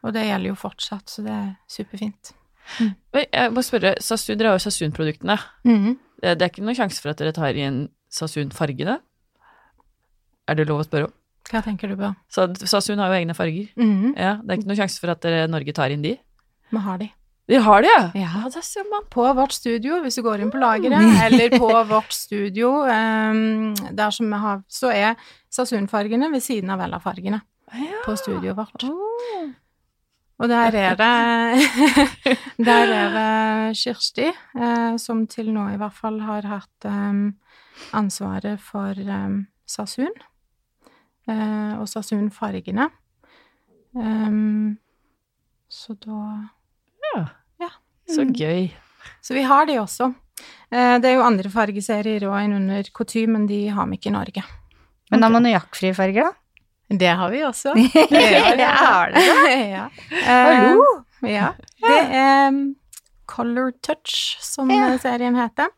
[0.00, 2.34] Og det gjelder jo fortsatt, så det er superfint.
[2.78, 5.36] Men Jeg må spørre, Sasun, dere har jo Sasun-produktene.
[5.66, 5.96] Mm.
[6.22, 8.98] Det, det er ikke noen sjanse for at dere tar inn Sasun-fargene?
[10.50, 11.14] Er det lov å spørre om?
[11.50, 12.10] Hva tenker du på?
[12.30, 13.70] Så Sasun har jo egne farger.
[13.78, 14.12] Mhm.
[14.18, 16.16] Ja, Det er ikke noen sjanse for at Norge tar inn de?
[16.70, 17.08] Vi har de.
[17.50, 18.02] Vi har det, ja?
[18.14, 18.42] Ja.
[18.54, 19.02] Det ser man.
[19.10, 24.10] på vårt studio, hvis du går inn på lageret, eller på vårt studio, um, der
[24.14, 25.16] som vi har, så er
[25.50, 27.40] Sasun-fargene ved siden av Vella-fargene
[27.74, 28.04] Ja.
[28.04, 28.84] på studioet vårt.
[28.86, 29.50] Oh.
[30.40, 31.10] Og der er det
[32.70, 37.34] Der er det Kirsti, uh, som til nå i hvert fall har hatt um,
[37.92, 40.29] ansvaret for um, Sasun, eh,
[41.28, 42.88] og Sasun-fargene.
[43.94, 44.78] Um,
[45.70, 46.48] så da
[47.60, 47.68] ja,
[48.08, 48.32] Så Mm.
[48.34, 48.70] gøy.
[49.22, 50.14] Så vi har de også.
[50.72, 54.06] Eh, Det er jo andre fargeserier òg enn under Couture, men de har vi ikke
[54.10, 54.42] i Norge.
[55.10, 56.32] Men ammoniakkfrie farger, da?
[56.96, 57.74] Det har vi også.
[58.58, 59.22] Ja, har det
[59.76, 59.88] ja.
[60.24, 61.04] Hallo!
[61.22, 61.52] Eh, ja.
[61.80, 62.76] Det er um,
[63.26, 64.96] Color Touch, som Ja.
[64.98, 65.68] serien heter.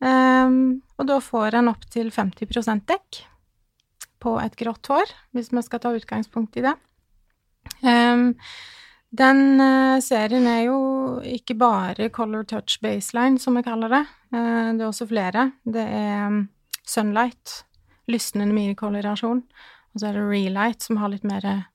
[0.00, 3.22] Um, og da får en opptil 50% dekk
[4.24, 6.74] på et grått hår, hvis vi skal ta utgangspunkt i det.
[7.84, 8.32] Um,
[9.14, 10.78] den uh, serien er jo
[11.28, 14.02] ikke bare Color Touch Baseline, som vi kaller det.
[14.34, 15.50] Uh, det er også flere.
[15.62, 16.42] Det er um,
[16.84, 17.62] Sunlight,
[18.10, 19.44] lysnende minikolorasjon.
[19.94, 21.66] Og så er det Relight, som har litt mer eh,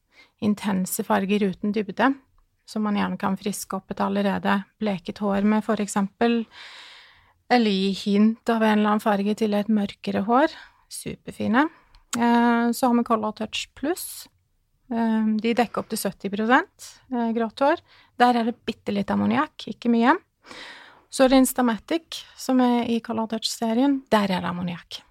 [0.43, 2.11] intense farger uten dybde.
[2.69, 6.43] Som man gjerne kan friske opp et allerede bleket hår med, for eksempel.
[7.49, 10.53] Eller gi hint av en eller annen farge til et mørkere hår.
[10.91, 11.69] Superfine.
[12.17, 14.27] Eh, så har vi Color Touch Pluss.
[14.91, 17.83] Eh, de dekker opp til 70 eh, grått hår.
[18.19, 20.15] Der er det bitte litt ammoniakk, ikke mye.
[21.09, 24.01] Så er det Instamatic, som er i Color Touch-serien.
[24.13, 25.01] Der er det ammoniakk.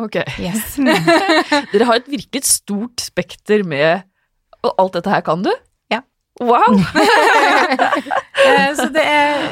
[0.00, 0.18] Ok.
[0.42, 0.74] Yes.
[1.72, 4.02] Dere har et virkelig stort spekter med
[4.64, 5.52] Og alt dette her kan du?
[6.40, 6.78] Wow!
[8.44, 9.44] Eh, Så det er,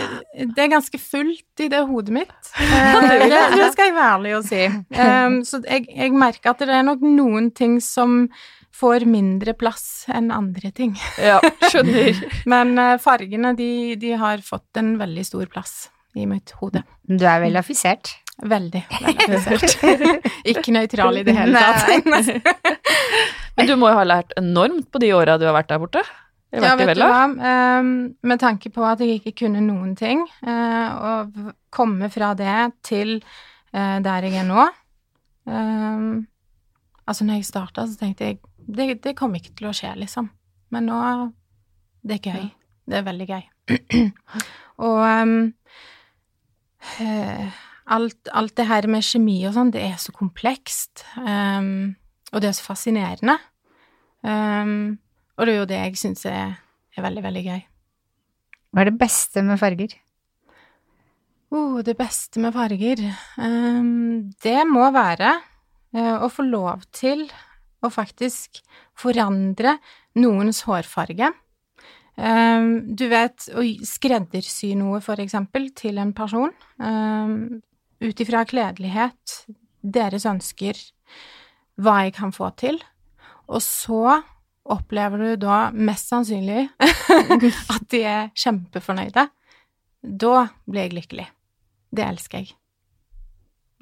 [0.52, 2.32] det er ganske fullt i det hodet mitt.
[2.60, 4.62] Eh, Det, det skal jeg være ærlig å si.
[4.98, 8.26] Um, Så jeg, jeg merker at det er nok noen ting som
[8.76, 10.92] får mindre plass enn andre ting.
[11.22, 11.38] Ja,
[11.72, 12.18] skjønner.
[12.50, 15.86] Men eh, fargene, de, de har fått en veldig stor plass
[16.18, 16.82] i mitt hode.
[17.08, 18.16] Du er vel affisert?
[18.42, 18.82] Veldig.
[18.90, 20.26] veldig affisert.
[20.52, 21.86] Ikke nøytral i det hele tatt.
[23.56, 26.02] Men du må jo ha lært enormt på de åra du har vært der borte?
[26.52, 27.22] Jeg Ja, vet du hva.
[27.80, 27.92] Um,
[28.28, 33.16] med tanke på at jeg ikke kunne noen ting, uh, og komme fra det til
[33.72, 34.66] uh, der jeg er nå
[35.48, 36.26] um,
[37.02, 40.28] Altså, når jeg starta, så tenkte jeg det, det kommer ikke til å skje, liksom.
[40.72, 41.00] Men nå
[42.02, 42.46] Det er gøy.
[42.86, 43.42] Det er veldig gøy.
[44.86, 45.34] og um,
[47.00, 51.04] eh, alt, alt, det her med kjemi og sånn, det er så komplekst.
[51.16, 51.94] Um,
[52.32, 53.36] og det er så fascinerende.
[54.22, 54.98] Um,
[55.36, 56.56] og det er jo det jeg syns er,
[56.96, 57.62] er, veldig, veldig gøy.
[58.72, 59.94] Hva er det beste med farger?
[61.52, 63.02] Oh, det beste med farger
[63.36, 65.34] um, Det må være
[65.96, 67.26] uh, å få lov til
[67.82, 68.62] å faktisk
[68.96, 69.76] forandre
[70.22, 71.32] noens hårfarge.
[72.16, 77.34] Um, du vet, å skreddersy noe, for eksempel, til en person, um,
[78.02, 79.42] ut ifra kledelighet,
[79.82, 80.78] deres ønsker,
[81.82, 82.78] hva jeg kan få til,
[83.50, 84.20] og så
[84.62, 86.68] opplever du da mest sannsynlig
[87.74, 89.26] at de er kjempefornøyde.
[90.02, 91.26] Da blir jeg lykkelig.
[91.92, 92.54] Det elsker jeg.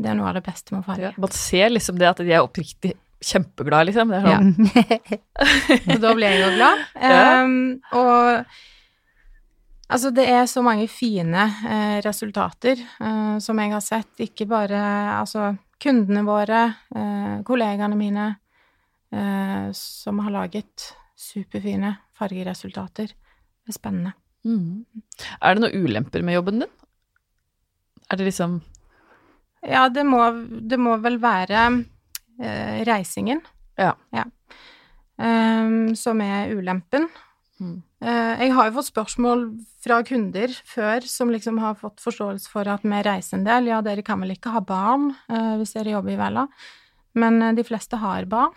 [0.01, 1.11] Det er noe av det beste med farge.
[1.11, 4.13] Ja, man ser liksom det at de er oppriktig kjempeglade, liksom.
[4.13, 4.53] Det sånn.
[4.73, 5.97] Ja.
[6.01, 6.85] da blir jeg jo glad.
[7.11, 8.45] Um, og
[9.89, 14.81] altså, det er så mange fine uh, resultater uh, som jeg har sett, ikke bare
[15.19, 16.65] altså kundene våre,
[16.97, 18.27] uh, kollegaene mine,
[19.75, 20.85] som har laget
[21.19, 23.11] superfine fargeresultater.
[23.11, 24.13] Det er spennende.
[24.47, 24.85] Mm.
[25.43, 26.77] Er det noen ulemper med jobben din?
[28.11, 28.61] Er det liksom
[29.61, 31.65] Ja, det må, det må vel være
[32.41, 33.43] eh, reisingen.
[33.77, 33.93] Ja.
[34.15, 34.25] ja.
[35.21, 37.11] Um, som er ulempen.
[37.61, 37.83] Mm.
[38.01, 39.45] Uh, jeg har jo fått spørsmål
[39.85, 43.69] fra kunder før som liksom har fått forståelse for at vi reiser en del.
[43.69, 46.47] Ja, dere kan vel ikke ha barn uh, hvis dere jobber i Vella?
[47.19, 48.55] Men uh, de fleste har barn.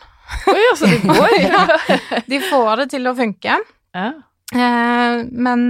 [0.51, 1.37] Oi, altså det går?
[1.41, 1.63] ja,
[2.29, 3.57] de får det til å funke.
[3.93, 4.11] Ja.
[4.53, 5.63] men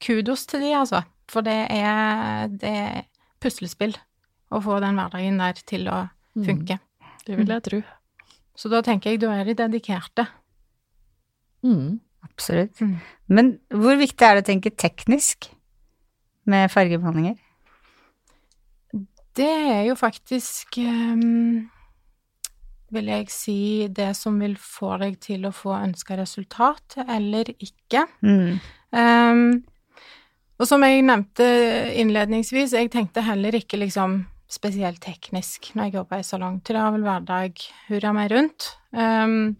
[0.00, 1.02] kudos til de, altså.
[1.30, 3.02] For det er, det er
[3.42, 3.94] puslespill
[4.50, 6.44] å få den hverdagen der til å mm.
[6.46, 6.78] funke.
[6.80, 7.16] Mm.
[7.26, 7.80] Det vil jeg tro.
[8.58, 10.26] Så da tenker jeg da er de dedikerte.
[11.64, 12.00] Mm.
[12.26, 12.80] Absolutt.
[12.82, 12.96] Mm.
[13.32, 15.50] Men hvor viktig er det å tenke teknisk
[16.50, 17.38] med fargebehandlinger?
[19.36, 21.68] Det er jo faktisk um,
[22.90, 23.60] vil jeg si
[23.94, 28.06] det som vil få deg til å få ønska resultat, eller ikke.
[28.26, 28.58] Mm.
[28.90, 29.44] Um,
[30.60, 31.46] og som jeg nevnte
[32.02, 36.58] innledningsvis, jeg tenkte heller ikke liksom spesielt teknisk når jeg jobba i salong.
[36.66, 38.72] Travel hverdag, hurra meg rundt.
[38.90, 39.54] Um,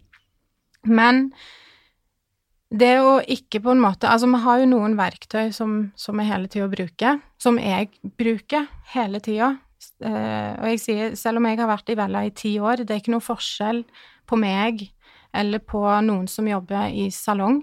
[0.85, 1.29] men
[2.71, 6.27] det å ikke på en måte Altså, vi har jo noen verktøy som, som vi
[6.29, 9.57] hele tida bruker, som jeg bruker hele tida.
[10.01, 12.95] Uh, og jeg sier, selv om jeg har vært i Vella i ti år, det
[12.95, 13.83] er ikke noe forskjell
[14.29, 14.87] på meg
[15.35, 17.61] eller på noen som jobber i salong.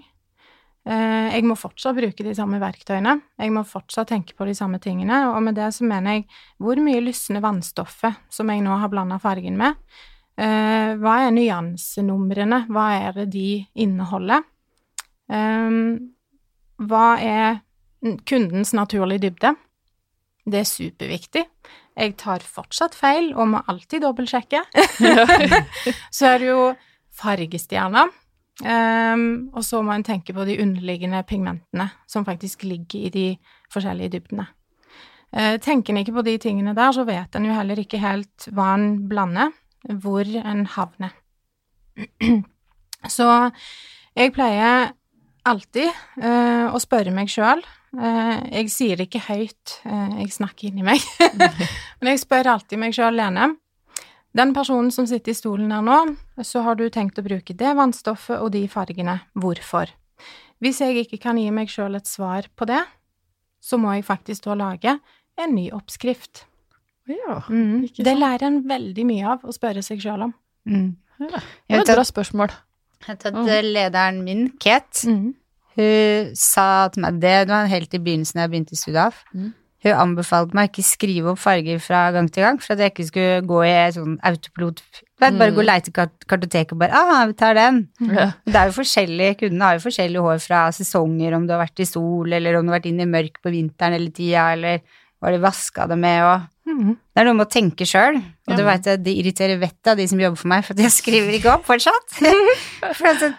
[0.89, 4.79] Eh, jeg må fortsatt bruke de samme verktøyene, jeg må fortsatt tenke på de samme
[4.81, 6.23] tingene, og med det så mener jeg
[6.57, 9.77] hvor mye lysner vannstoffet som jeg nå har blanda fargen med?
[10.39, 14.47] Eh, hva er nyansenumrene, hva er det de inneholder?
[15.29, 15.79] Eh,
[16.79, 17.59] hva er
[18.29, 19.55] kundens naturlige dybde?
[20.49, 21.43] Det er superviktig.
[21.99, 24.61] Jeg tar fortsatt feil og må alltid dobbeltsjekke.
[26.17, 26.63] så er det jo
[27.19, 28.11] fargestjerner.
[28.59, 33.27] Um, og så må en tenke på de underliggende pigmentene som faktisk ligger i de
[33.71, 34.49] forskjellige dybdene.
[35.31, 38.49] Uh, tenker en ikke på de tingene der, så vet en jo heller ikke helt
[38.51, 39.53] hva en blander,
[40.03, 41.15] hvor en havner.
[43.15, 43.29] så
[44.17, 44.91] jeg pleier
[45.47, 45.89] alltid
[46.23, 47.61] uh, å spørre meg sjøl.
[47.95, 51.01] Uh, eh, jeg sier det ikke høyt, jeg snakker inni meg,
[51.99, 53.55] men jeg spør alltid meg sjøl, Lene.
[54.37, 55.97] Den personen som sitter i stolen her nå,
[56.45, 59.17] så har du tenkt å bruke det vannstoffet og de fargene.
[59.33, 59.89] Hvorfor?
[60.61, 62.83] Hvis jeg ikke kan gi meg sjøl et svar på det,
[63.59, 64.99] så må jeg faktisk da lage
[65.39, 66.45] en ny oppskrift.
[67.09, 67.89] Ja, mm.
[67.97, 70.33] Det lærer en veldig mye av å spørre seg sjøl om.
[70.69, 70.91] Mm.
[71.19, 71.39] Ja.
[71.39, 72.53] Det var et bra spørsmål.
[72.99, 73.71] Jeg vet at mm.
[73.73, 75.31] lederen min, Kate, mm.
[75.79, 79.23] hun sa til meg det, var helt i begynnelsen jeg begynte i Sudaf.
[79.33, 79.53] Mm.
[79.79, 83.05] Hun anbefalte meg ikke skrive opp farger fra gang til gang, for at jeg ikke
[83.07, 84.81] skulle gå i sånn autopilot.
[85.21, 85.55] Bare mm.
[85.55, 87.85] gå og leite i kartoteket og bare ah, vi tar den.
[88.03, 88.29] Ja.
[88.43, 91.79] Det er jo forskjellig, Kundene har jo forskjellig hår fra sesonger, om du har vært
[91.79, 94.83] i sol, eller om du har vært inne i mørk på vinteren hele tida, eller
[95.19, 96.95] hva de vaska det med, og mm.
[96.95, 98.57] Det er noe med å tenke sjøl, og ja.
[98.57, 101.37] du veit det irriterer vettet av de som jobber for meg, for at jeg skriver
[101.37, 102.19] ikke opp fortsatt.
[102.99, 103.29] for at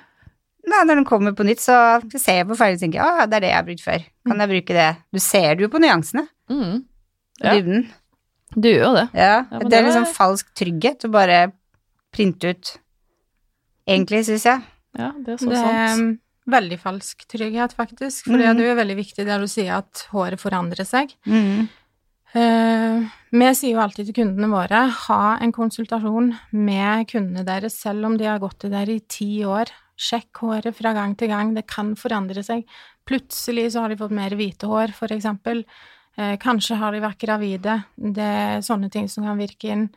[0.71, 1.75] Nei, når den kommer på nytt, så
[2.13, 4.03] ser jeg på ferdig og tenker ja, det er det jeg har brukt før.
[4.29, 4.43] Kan mm.
[4.43, 4.89] jeg bruke det?
[5.09, 6.27] Du ser det jo på nyansene.
[6.53, 6.75] Mm.
[7.41, 7.55] Ja.
[7.57, 7.87] Dybden.
[8.57, 9.07] Du gjør jo det.
[9.17, 10.15] Ja, ja det er liksom det...
[10.19, 11.39] falsk trygghet å bare
[12.15, 12.73] printe ut.
[13.89, 14.67] Egentlig, syns jeg.
[14.99, 16.21] Ja, det er så det sant.
[16.51, 18.25] Veldig falsk trygghet, faktisk.
[18.27, 18.43] For mm.
[18.59, 21.13] det er jo veldig viktig det du sier, at håret forandrer seg.
[21.29, 21.69] Mm.
[22.35, 28.09] Uh, vi sier jo alltid til kundene våre ha en konsultasjon med kundene deres, selv
[28.09, 31.51] om de har gått til der i ti år Sjekk håret fra gang til gang,
[31.53, 32.63] det kan forandre seg.
[33.05, 35.61] Plutselig så har de fått mer hvite hår, for eksempel.
[36.17, 37.75] Eh, kanskje har de vært gravide.
[38.01, 39.91] Det er sånne ting som kan virke inn.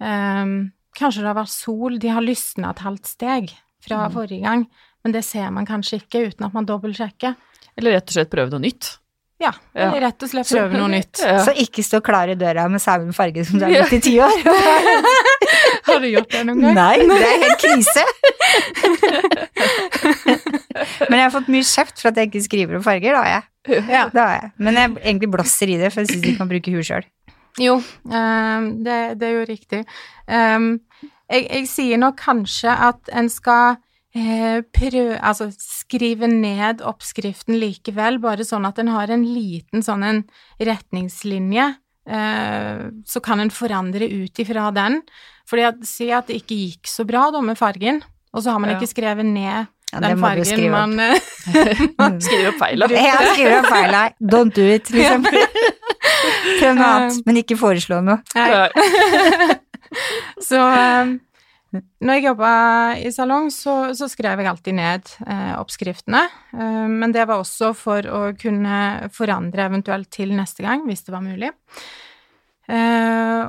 [0.00, 0.54] Eh,
[0.96, 3.52] kanskje det har vært sol, de har lysna et halvt steg
[3.84, 4.12] fra Mm.
[4.14, 4.66] forrige gang,
[5.04, 7.36] men det ser man kanskje ikke uten at man dobbeltsjekker.
[7.76, 8.98] Eller rett og slett prøve noe nytt.
[9.42, 9.88] Ja, Ja.
[10.06, 11.18] rett og slett prøve noe nytt.
[11.22, 11.40] Ja.
[11.46, 14.12] Så ikke stå klar i døra med samme farge som du har gjort i ti
[14.22, 14.36] år.
[15.88, 16.74] Har du gjort det noen gang?
[16.78, 18.04] Nei, det er helt krise.
[21.08, 23.32] Men jeg har fått mye kjeft for at jeg ikke skriver om farger, da har
[23.32, 23.48] jeg.
[23.90, 24.04] Ja.
[24.12, 24.50] Det har jeg.
[24.62, 27.06] Men jeg egentlig blåser i det, for jeg syns ikke kan bruke huet sjøl.
[27.60, 27.74] Jo,
[28.08, 29.82] um, det, det er jo riktig.
[30.26, 30.70] Um,
[31.32, 33.76] jeg, jeg sier nok kanskje at en skal
[34.14, 40.02] eh, prøve Altså skrive ned oppskriften likevel, bare sånn at en har en liten sånn
[40.04, 40.22] en
[40.60, 41.76] retningslinje.
[42.06, 45.02] eh, så kan en forandre ut ifra den.
[45.48, 48.02] Fordi at Si at det ikke gikk så bra da med fargen,
[48.34, 48.76] og så har man Ja.
[48.80, 50.70] ikke skrevet ned Ja, den fargen skrive
[51.98, 52.86] man Skriver opp feil, da.
[52.88, 54.08] Ja, skriver opp feil nei.
[54.22, 55.22] Don't do it, liksom.
[55.26, 58.22] Prøv noe annet, men ikke foreslå noe.
[58.34, 58.68] Nei.
[60.48, 61.12] Så eh,
[61.72, 62.50] når jeg jobba
[63.00, 66.20] i salong, så, så skrev jeg alltid ned eh, oppskriftene.
[66.52, 71.14] Eh, men det var også for å kunne forandre eventuelt til neste gang, hvis det
[71.14, 71.48] var mulig.
[72.68, 73.44] Eh,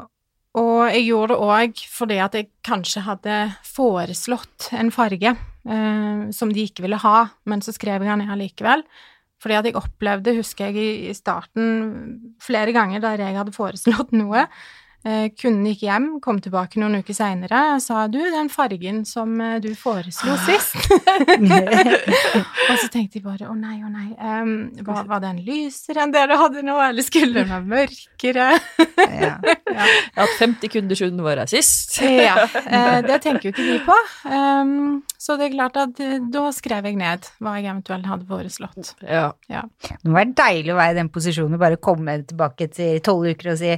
[0.53, 6.51] og jeg gjorde det òg fordi at jeg kanskje hadde foreslått en farge eh, som
[6.53, 7.17] de ikke ville ha,
[7.49, 8.85] men så skrev jeg den ned likevel.
[9.43, 10.77] Fordi at jeg opplevde, husker jeg
[11.09, 14.45] i- starten, flere ganger der jeg hadde foreslått noe,
[15.35, 19.57] kunden gikk hjem, kom tilbake noen uker seinere og sa du, den fargen som eh,
[19.63, 20.77] du foreslo sist
[22.69, 24.53] Og så tenkte de bare å nei, å nei, um,
[24.87, 28.47] var, var den lysere enn det du hadde nå, eller skulle den være mørkere?
[29.03, 29.35] Ja.
[29.43, 31.97] Jeg har hatt 50 kunder siden var her sist.
[32.01, 33.97] ja, eh, det tenker jo ikke de på.
[34.29, 38.29] Um, så det er klart at eh, da skrev jeg ned hva jeg eventuelt hadde
[38.29, 38.95] foreslått.
[39.03, 39.33] Ja.
[39.49, 43.33] Det må være deilig å være i den posisjonen og bare komme tilbake til tolv
[43.33, 43.75] uker og si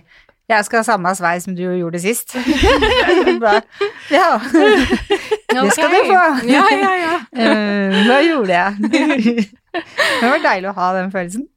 [0.50, 2.36] jeg skal ha samme sveis som du gjorde sist.
[3.44, 3.62] Bare,
[4.14, 6.22] ja, det skal du få.
[6.52, 7.16] Ja, ja, ja.
[7.36, 9.50] Eh, Hva gjorde jeg?
[9.76, 11.48] Det var deilig å ha den følelsen.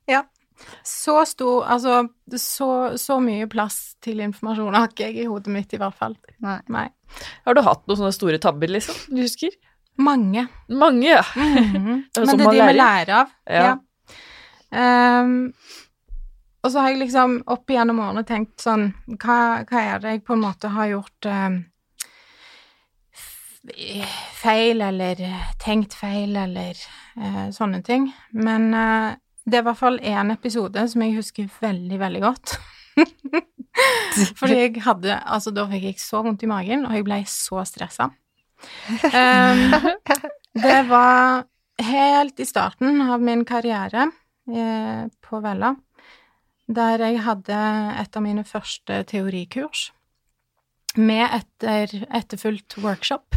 [0.83, 2.01] Så stor, altså
[2.35, 6.17] så, så mye plass til informasjon har ikke jeg i hodet mitt, i hvert fall.
[6.43, 6.57] Nei.
[6.73, 6.89] Nei.
[7.47, 8.97] Har du hatt noen sånne store tabber, liksom?
[9.13, 9.55] Du husker?
[10.03, 10.49] Mange.
[10.71, 11.23] Mange, ja.
[11.37, 12.03] Mhm.
[12.11, 13.15] Det er Men det er de vi lærer.
[13.21, 13.31] av.
[13.47, 13.71] Ja.
[14.73, 15.37] Ehm,
[16.63, 20.25] og så har jeg liksom opp igjennom årene tenkt sånn hva, hva er det jeg
[20.27, 21.59] på en måte har gjort eh,
[24.39, 25.23] feil, eller
[25.63, 28.11] tenkt feil, eller eh, sånne ting.
[28.33, 29.13] Men eh,
[29.49, 32.57] det er i hvert fall én episode som jeg husker veldig, veldig godt.
[34.39, 37.63] Fordi jeg hadde Altså, da fikk jeg så vondt i magen, og jeg ble så
[37.69, 38.11] stressa.
[39.15, 39.61] Um,
[40.59, 41.45] det var
[41.87, 44.09] helt i starten av min karriere
[44.51, 45.77] eh, på Vella,
[46.69, 47.59] der jeg hadde
[48.03, 49.89] et av mine første teorikurs
[50.99, 53.37] med etter, etterfulgt workshop.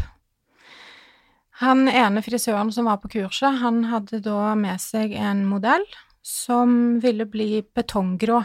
[1.61, 5.85] Han ene frisøren som var på kurset, han hadde da med seg en modell
[6.25, 8.41] som ville bli betonggrå.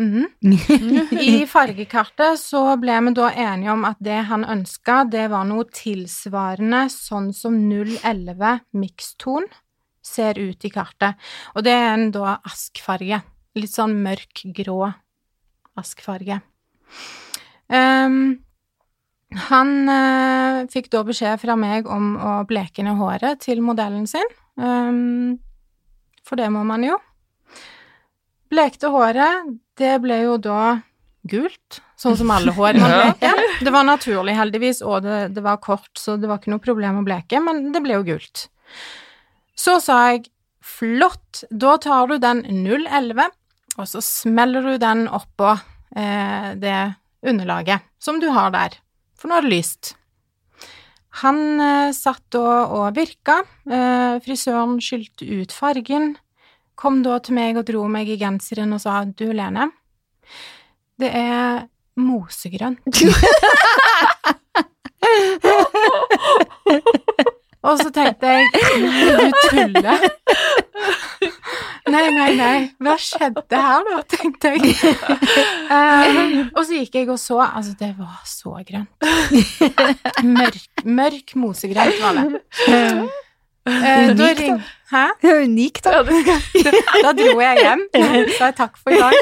[0.00, 0.28] Mhm.
[1.20, 5.66] I fargekartet så ble vi da enige om at det han ønska, det var noe
[5.74, 9.50] tilsvarende sånn som 011 mikston
[10.00, 11.18] ser ut i kartet.
[11.54, 13.20] Og det er en da askfarge.
[13.58, 14.92] Litt sånn mørk grå
[15.80, 16.40] askfarge.
[17.70, 18.40] Um,
[19.50, 24.26] han uh, fikk da beskjed fra meg om å bleke ned håret til modellen sin.
[24.58, 25.38] um,
[26.26, 26.98] for det må man jo.
[28.50, 30.80] Blekte håret, det ble jo da
[31.30, 33.42] gult, sånn som alle hår man bleker.
[33.64, 37.00] Det var naturlig, heldigvis, og det, det var kort, så det var ikke noe problem
[37.00, 38.46] å bleke, men det ble jo gult.
[39.58, 40.30] Så sa jeg
[40.64, 43.30] flott, da tar du den 011,
[43.80, 45.54] og så smeller du den oppå
[45.96, 46.80] eh, det
[47.26, 48.76] underlaget som du har der,
[49.18, 49.94] for nå er det lyst.
[51.24, 56.14] Han eh, satt da og virka, eh, frisøren skylte ut fargen,
[56.80, 59.68] kom da til meg og dro meg i genseren og sa du, Lene,
[61.00, 61.66] det er
[62.00, 62.84] mosegrønt.
[67.60, 70.04] Og så tenkte jeg du tuller.
[71.90, 74.74] Nei, nei, nei, hva skjedde her da, tenkte jeg.
[75.70, 78.90] Uh, og så gikk jeg og så, altså det var så grønt.
[80.26, 82.42] Mørk, mørk mosegrønt var det.
[82.68, 83.08] Uh,
[83.70, 84.60] da Unikt, ring...
[84.90, 85.04] Hæ?
[85.22, 86.00] Det er unikt, da.
[87.04, 89.14] Da dro jeg hjem, sa jeg takk for i dag.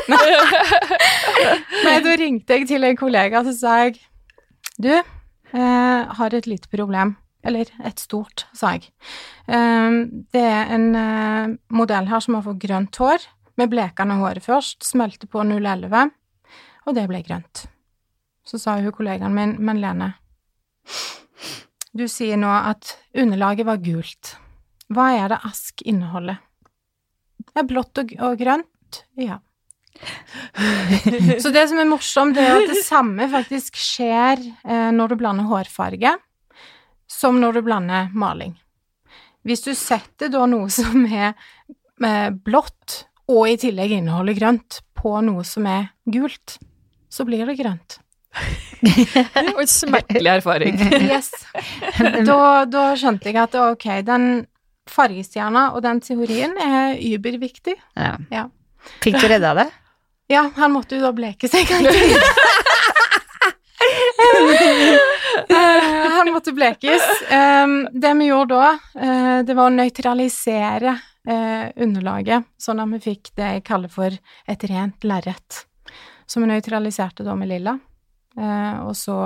[1.84, 3.98] Nei, da ringte jeg til en kollega, så sa jeg
[4.78, 7.16] Du, uh, har et lite problem.
[7.48, 8.90] Eller et stort, sa jeg.
[9.48, 13.24] Um, det er en uh, modell her som har fått grønt hår.
[13.58, 16.12] Vi bleka ned håret først, smelte på 011,
[16.86, 17.64] og det ble grønt.
[18.46, 20.12] Så sa hun kollegaen min, men Lene,
[21.96, 24.36] du sier nå at underlaget var gult.
[24.92, 26.38] Hva er det ask inneholder?
[27.48, 29.40] Det er blått og, og grønt, ja.
[31.42, 35.18] Så det som er morsomt, det er at det samme faktisk skjer eh, når du
[35.20, 36.14] blander hårfarge,
[37.10, 38.54] som når du blander maling.
[39.46, 45.18] Hvis du setter da noe som er eh, blått, og i tillegg inneholder grønt, på
[45.22, 46.56] noe som er gult,
[47.12, 48.00] så blir det grønt.
[49.54, 50.78] og en smertelig erfaring.
[51.08, 51.30] Yes.
[52.26, 54.46] Da, da skjønte jeg at ok, den
[54.88, 57.76] fargestjerna og den teorien er überviktig.
[57.96, 58.16] Ja.
[58.32, 58.46] Ja.
[59.04, 59.68] Fikk du redda det?
[60.32, 61.68] Ja, han måtte jo da bleke seg
[66.18, 67.02] han måtte blekes.
[67.32, 70.98] Um, det vi gjorde da, eh, det var å nøytralisere
[71.28, 74.10] eh, underlaget, sånn at vi fikk det jeg kaller for
[74.48, 75.66] et rent lerret.
[76.28, 77.78] Så vi nøytraliserte da med lilla,
[78.38, 79.16] eh, og så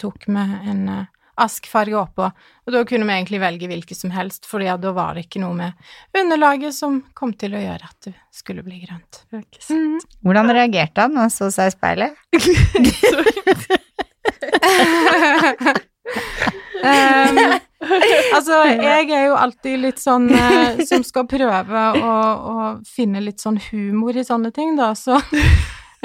[0.00, 0.86] tok vi en
[1.34, 5.24] askfarge oppå, og da kunne vi egentlig velge hvilke som helst, for da var det
[5.26, 5.72] ikke noe med
[6.14, 9.24] underlaget som kom til å gjøre at det skulle bli grønt.
[9.34, 9.98] Mm.
[10.22, 12.14] Hvordan reagerte han da han så seg i speilet?
[16.04, 17.38] um,
[18.36, 22.12] altså, jeg er jo alltid litt sånn eh, som skal prøve å,
[22.54, 25.18] å finne litt sånn humor i sånne ting, da, så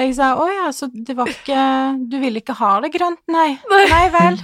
[0.00, 1.62] jeg sa å ja, så det var ikke
[2.08, 3.58] Du ville ikke ha det grønt, nei?
[3.68, 4.38] Nei vel.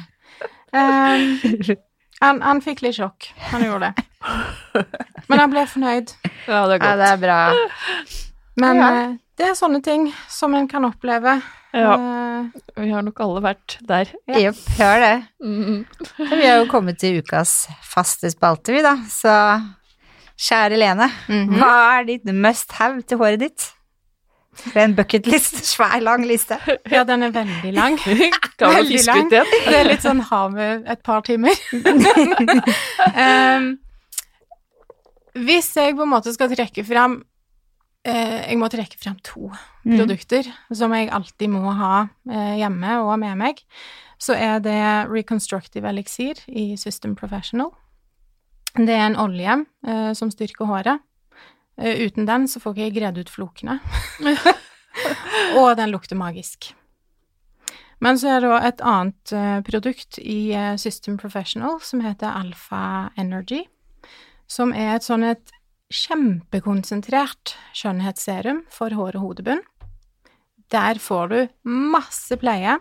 [0.76, 1.22] Um,
[2.20, 4.04] han, han fikk litt sjokk, han gjorde det.
[5.30, 6.12] Men han ble fornøyd.
[6.48, 7.38] Ja, det er Ja, det er bra.
[8.60, 8.90] Men Ja.
[9.36, 11.38] Det er sånne ting som en kan oppleve.
[11.76, 11.96] Ja,
[12.36, 14.10] Eh, vi har nok alle vært der.
[14.28, 14.40] Ja.
[14.46, 15.14] Jepp, hør det.
[15.42, 15.78] Mm.
[16.18, 18.96] Vi har jo kommet til ukas faste spalte, vi, da.
[19.10, 19.32] Så
[20.48, 21.56] kjære Lene, mhm.
[21.56, 23.70] hva er ditt must have til håret ditt?
[24.56, 25.62] Det er en bucketlist.
[25.72, 26.58] Svær, lang liste.
[26.90, 27.98] Ja, den er veldig lang.
[28.60, 29.30] Veldig lang.
[29.30, 31.56] Det er litt sånn ha med et par timer.
[33.12, 33.74] um,
[35.46, 37.20] hvis jeg på en måte skal trekke fram
[38.06, 39.50] Jeg må trekke frem to
[39.86, 39.98] Mm.
[40.00, 43.60] produkter som jeg alltid må ha eh, hjemme og med meg.
[44.18, 47.70] Så er det Reconstructive Elixir i System Professional.
[48.74, 50.98] Det er en olje eh, som styrker håret.
[51.78, 53.78] Eh, uten den så får ikke jeg gredd ut flokene.
[55.60, 56.72] og den lukter magisk.
[58.00, 62.34] Men så er det òg et annet eh, produkt i eh, System Professional som heter
[62.34, 63.62] Alpha Energy,
[64.50, 65.52] som er et sånn et
[65.92, 69.62] kjempekonsentrert skjønnhetsserum for hår og hodebunn.
[70.72, 71.38] Der får du
[71.70, 72.78] masse pleie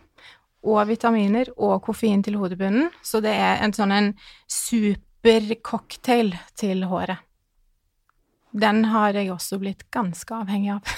[0.65, 4.09] og vitaminer og koffein til hodebunnen, så det er en sånn en
[4.49, 7.21] supercocktail til håret.
[8.55, 10.93] Den har jeg også blitt ganske avhengig av.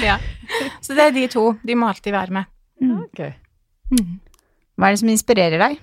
[0.00, 0.16] ja.
[0.84, 1.42] Så det er de to.
[1.60, 2.48] De må alltid være med.
[2.80, 3.20] Ok.
[4.72, 5.76] Hva er det som inspirerer deg?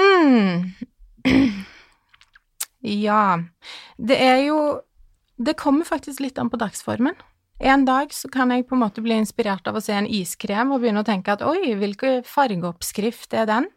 [0.00, 0.72] Mm.
[2.86, 3.38] Ja,
[3.98, 4.58] det er jo
[5.36, 7.16] Det kommer faktisk litt an på dagsformen.
[7.60, 10.72] En dag så kan jeg på en måte bli inspirert av å se en iskrem
[10.72, 13.68] og begynne å tenke at oi, hvilken fargeoppskrift er den?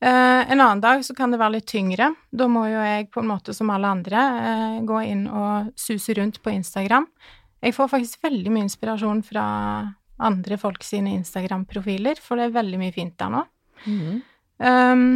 [0.00, 2.10] Uh, en annen dag så kan det være litt tyngre.
[2.32, 6.16] Da må jo jeg på en måte som alle andre uh, gå inn og suse
[6.16, 7.08] rundt på Instagram.
[7.64, 9.46] Jeg får faktisk veldig mye inspirasjon fra
[10.16, 13.42] andre folk sine Instagram-profiler, for det er veldig mye fint der nå.
[13.84, 14.20] Mm.
[14.60, 15.08] Um,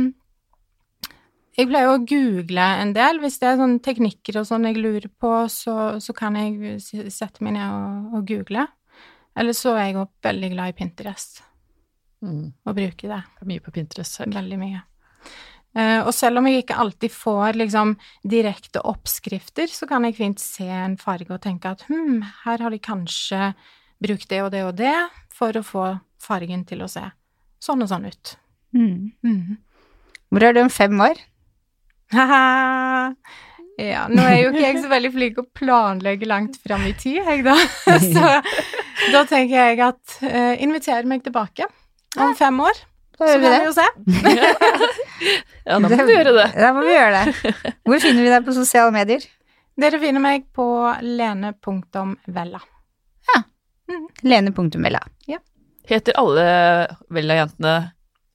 [1.61, 3.21] jeg pleier å google en del.
[3.23, 6.81] Hvis det er sånne teknikker og sånn jeg lurer på, så, så kan jeg
[7.13, 8.67] sette meg ned og, og google.
[9.39, 11.43] Eller så er jeg òg veldig glad i Pinterest,
[12.21, 12.51] Mm.
[12.69, 14.35] og bruker det Det mye på Pinterest selv.
[14.37, 14.83] veldig mye.
[15.73, 17.95] Uh, og selv om jeg ikke alltid får liksom
[18.29, 22.75] direkte oppskrifter, så kan jeg fint se en farge og tenke at hm, her har
[22.75, 23.55] de kanskje
[24.05, 24.93] brukt det og det og det
[25.33, 25.87] for å få
[26.21, 27.07] fargen til å se
[27.63, 28.35] sånn og sånn ut.
[28.77, 29.13] Mm.
[29.25, 29.57] Mm.
[30.29, 31.17] Hvor er du om fem år?
[32.11, 33.15] Haha.
[33.81, 37.23] Ja, nå er jo ikke jeg så veldig flink å planlegge langt fram i tid,
[37.25, 37.57] jeg da.
[38.13, 41.69] Så da tenker jeg at uh, inviter meg tilbake
[42.21, 42.81] om fem år,
[43.17, 43.87] så kan vi jo se.
[45.71, 46.47] Ja, da må vi gjøre det.
[46.57, 47.53] Da må vi gjøre det.
[47.87, 49.23] Hvor finner vi deg på sosiale medier?
[49.81, 50.67] Dere finner meg på
[51.05, 52.61] lene.vella.
[53.29, 53.43] Ja,
[54.25, 55.03] lene.vella.
[55.91, 56.47] Heter alle
[57.13, 57.75] Vella-jentene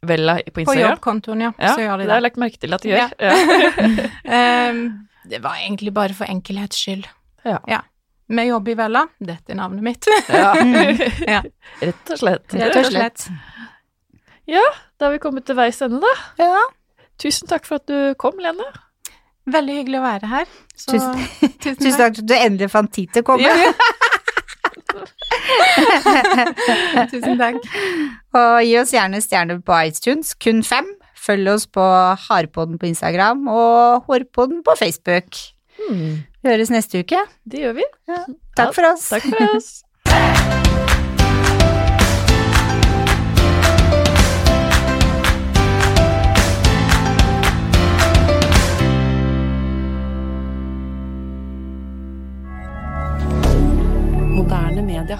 [0.08, 0.92] Vella på På Instagram?
[0.92, 1.52] jobbkontoen, ja.
[1.60, 3.18] Ja, så gjør det Det har jeg lagt merke til at de gjør.
[3.20, 4.70] Ja.
[4.72, 4.86] um,
[5.32, 7.10] det var egentlig bare for enkelhets skyld.
[7.46, 7.82] Ja.
[8.28, 9.04] Vi jobber i Vella.
[9.22, 10.08] Dette er navnet mitt.
[10.30, 10.54] Ja.
[11.36, 11.42] Ja.
[11.82, 12.54] Rett og slett.
[12.54, 13.28] Rett og slett.
[14.50, 16.14] Da har vi kommet til veis ende, da.
[16.42, 16.64] Ja.
[17.22, 18.66] Tusen takk for at du kom, Lene.
[19.46, 20.48] Veldig hyggelig å være her.
[20.74, 21.20] Så, Tusen,
[21.62, 23.46] tusen takk for at du endelig fant tid til å komme.
[23.46, 23.74] Ja.
[27.12, 27.60] Tusen takk.
[28.36, 30.88] Og gi oss gjerne stjerner på iTunes, kun fem.
[31.26, 31.82] Følg oss på
[32.28, 35.40] Harpodden på Instagram og Hårpodden på Facebook.
[35.80, 37.24] Hmm, Vi høres neste uke.
[37.50, 37.88] det gjør vi.
[38.56, 39.10] Takk for oss.
[39.10, 39.82] Takk for oss.
[54.36, 55.20] Moderne media.